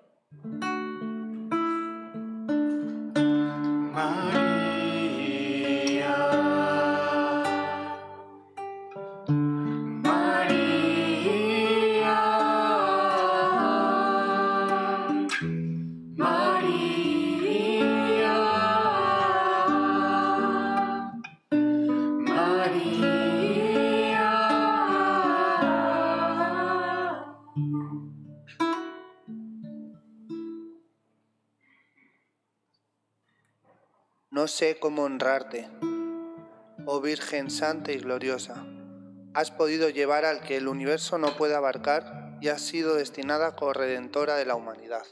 [34.62, 35.68] Sé cómo honrarte,
[36.86, 38.64] oh Virgen Santa y Gloriosa.
[39.34, 44.36] Has podido llevar al que el universo no puede abarcar y has sido destinada corredentora
[44.36, 45.02] de la humanidad.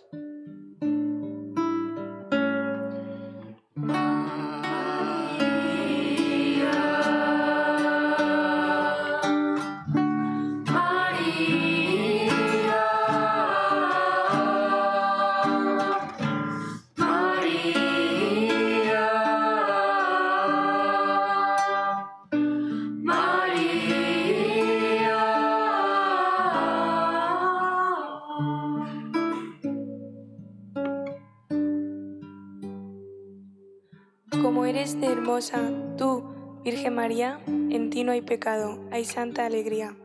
[35.97, 36.23] Tú,
[36.65, 39.97] Virgen María, en ti no hay pecado, hay santa alegría.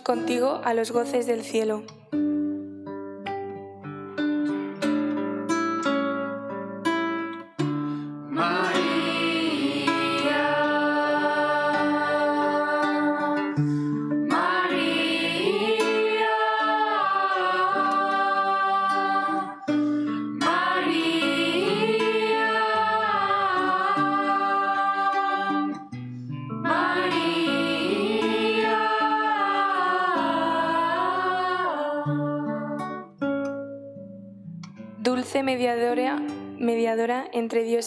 [0.00, 1.84] Contigo a los goces del cielo.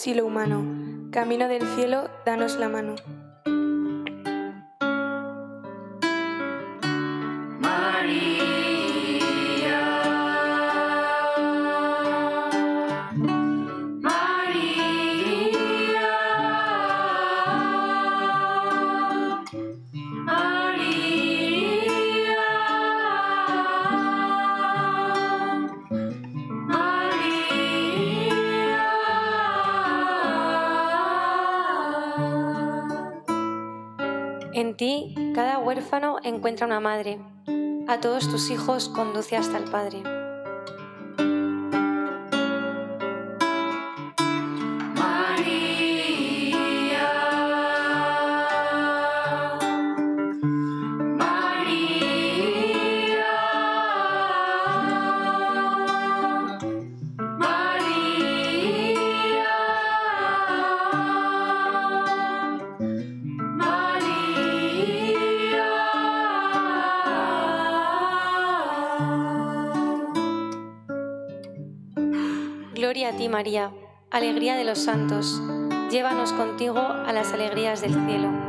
[0.06, 2.96] Y lo humano, camino del cielo, danos la mano.
[36.24, 37.18] Encuentra una madre.
[37.88, 40.21] A todos tus hijos conduce hasta el Padre.
[73.04, 73.72] A ti, María,
[74.12, 75.42] alegría de los santos.
[75.90, 78.41] Llévanos contigo a las alegrías del cielo.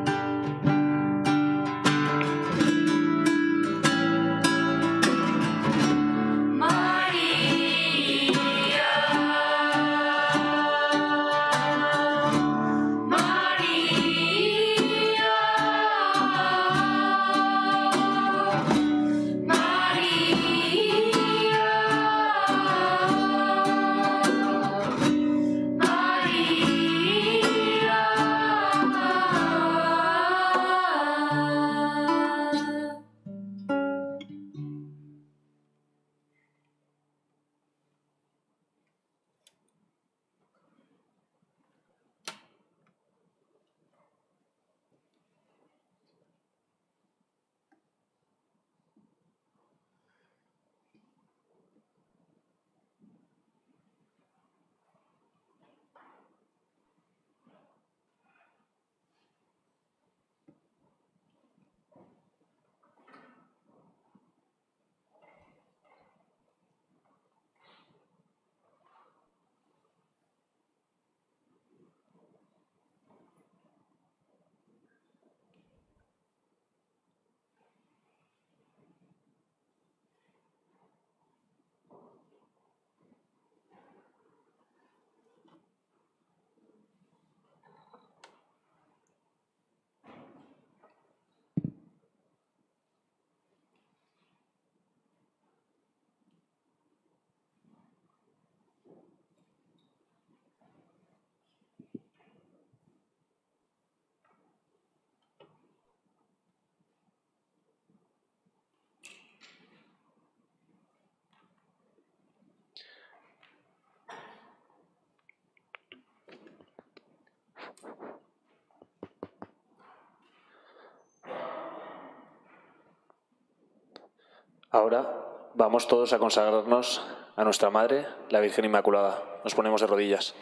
[124.73, 125.07] Ahora
[125.53, 127.05] vamos todos a consagrarnos
[127.35, 129.21] a nuestra Madre, la Virgen Inmaculada.
[129.43, 130.33] Nos ponemos de rodillas.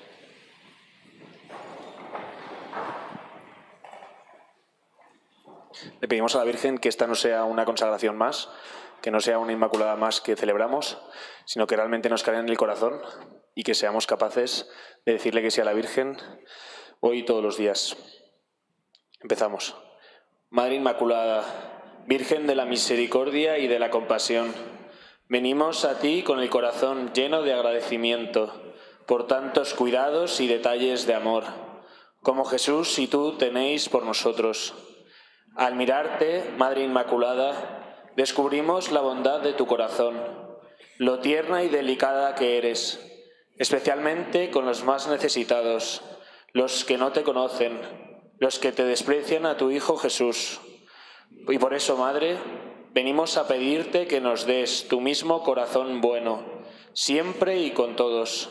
[6.00, 8.50] Le pedimos a la Virgen que esta no sea una consagración más,
[9.02, 10.98] que no sea una Inmaculada más que celebramos,
[11.44, 13.02] sino que realmente nos cale en el corazón
[13.54, 14.70] y que seamos capaces
[15.06, 16.18] de decirle que sea la Virgen
[17.04, 17.98] hoy todos los días.
[19.22, 19.76] Empezamos.
[20.52, 24.54] Madre Inmaculada, Virgen de la Misericordia y de la Compasión,
[25.28, 28.54] venimos a ti con el corazón lleno de agradecimiento
[29.08, 31.46] por tantos cuidados y detalles de amor,
[32.22, 34.76] como Jesús y tú tenéis por nosotros.
[35.56, 40.22] Al mirarte, Madre Inmaculada, descubrimos la bondad de tu corazón,
[41.00, 43.04] lo tierna y delicada que eres,
[43.58, 46.04] especialmente con los más necesitados,
[46.54, 47.80] los que no te conocen,
[48.40, 50.60] los que te desprecian a tu Hijo Jesús.
[51.48, 52.38] Y por eso, Madre,
[52.94, 56.44] venimos a pedirte que nos des tu mismo corazón bueno,
[56.94, 58.50] siempre y con todos,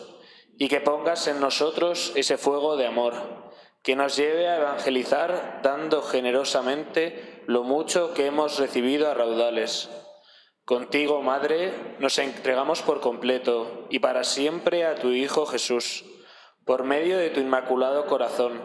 [0.59, 3.41] y que pongas en nosotros ese fuego de amor
[3.83, 9.89] que nos lleve a evangelizar dando generosamente lo mucho que hemos recibido a raudales.
[10.65, 16.05] Contigo, Madre, nos entregamos por completo y para siempre a tu Hijo Jesús,
[16.65, 18.63] por medio de tu Inmaculado Corazón.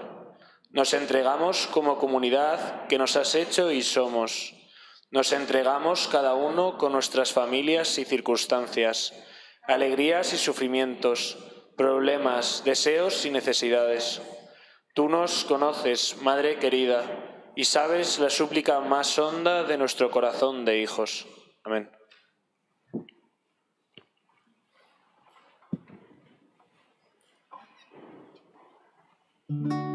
[0.71, 4.53] Nos entregamos como comunidad que nos has hecho y somos.
[5.11, 9.13] Nos entregamos cada uno con nuestras familias y circunstancias,
[9.63, 11.37] alegrías y sufrimientos,
[11.77, 14.21] problemas, deseos y necesidades.
[14.93, 17.03] Tú nos conoces, Madre querida,
[17.55, 21.25] y sabes la súplica más honda de nuestro corazón de hijos.
[21.63, 21.94] Amén.
[29.47, 29.94] Y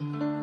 [0.00, 0.39] Y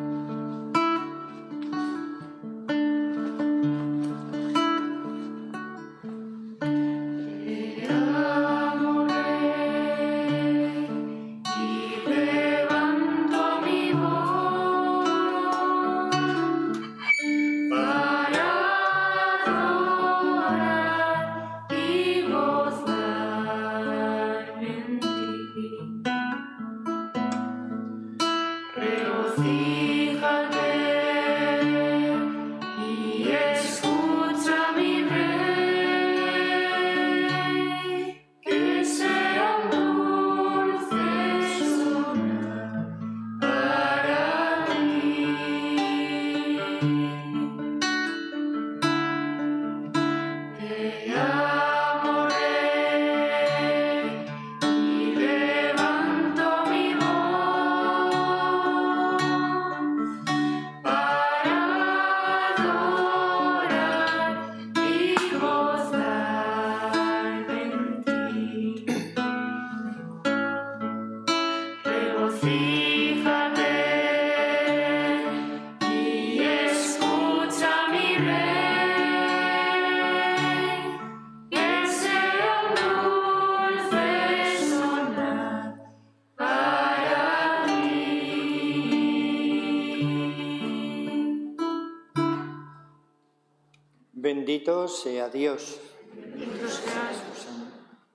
[94.88, 95.80] Bendito sea Dios.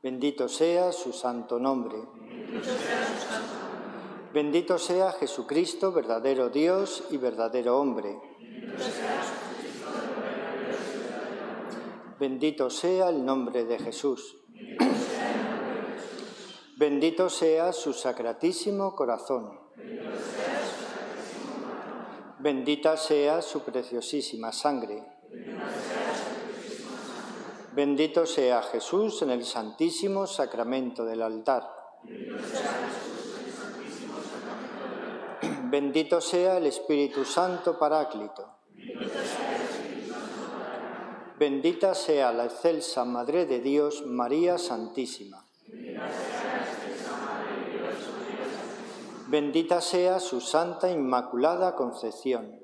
[0.02, 2.00] Bendito sea su santo nombre.
[4.34, 8.20] Bendito sea Jesucristo, verdadero Dios y verdadero hombre.
[12.20, 14.36] Bendito sea el nombre de Jesús.
[16.76, 19.60] Bendito sea su sacratísimo corazón.
[22.40, 25.13] Bendita sea su preciosísima sangre.
[27.76, 31.68] Bendito sea Jesús en el santísimo sacramento del altar.
[35.72, 38.48] Bendito sea el Espíritu Santo Paráclito.
[41.40, 45.44] Bendita sea la excelsa Madre de Dios, María Santísima.
[49.30, 52.64] Bendita sea su Santa Inmaculada Concepción.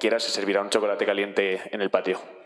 [0.00, 2.39] Ahora para el que quiera se servirá un chocolate caliente en el patio.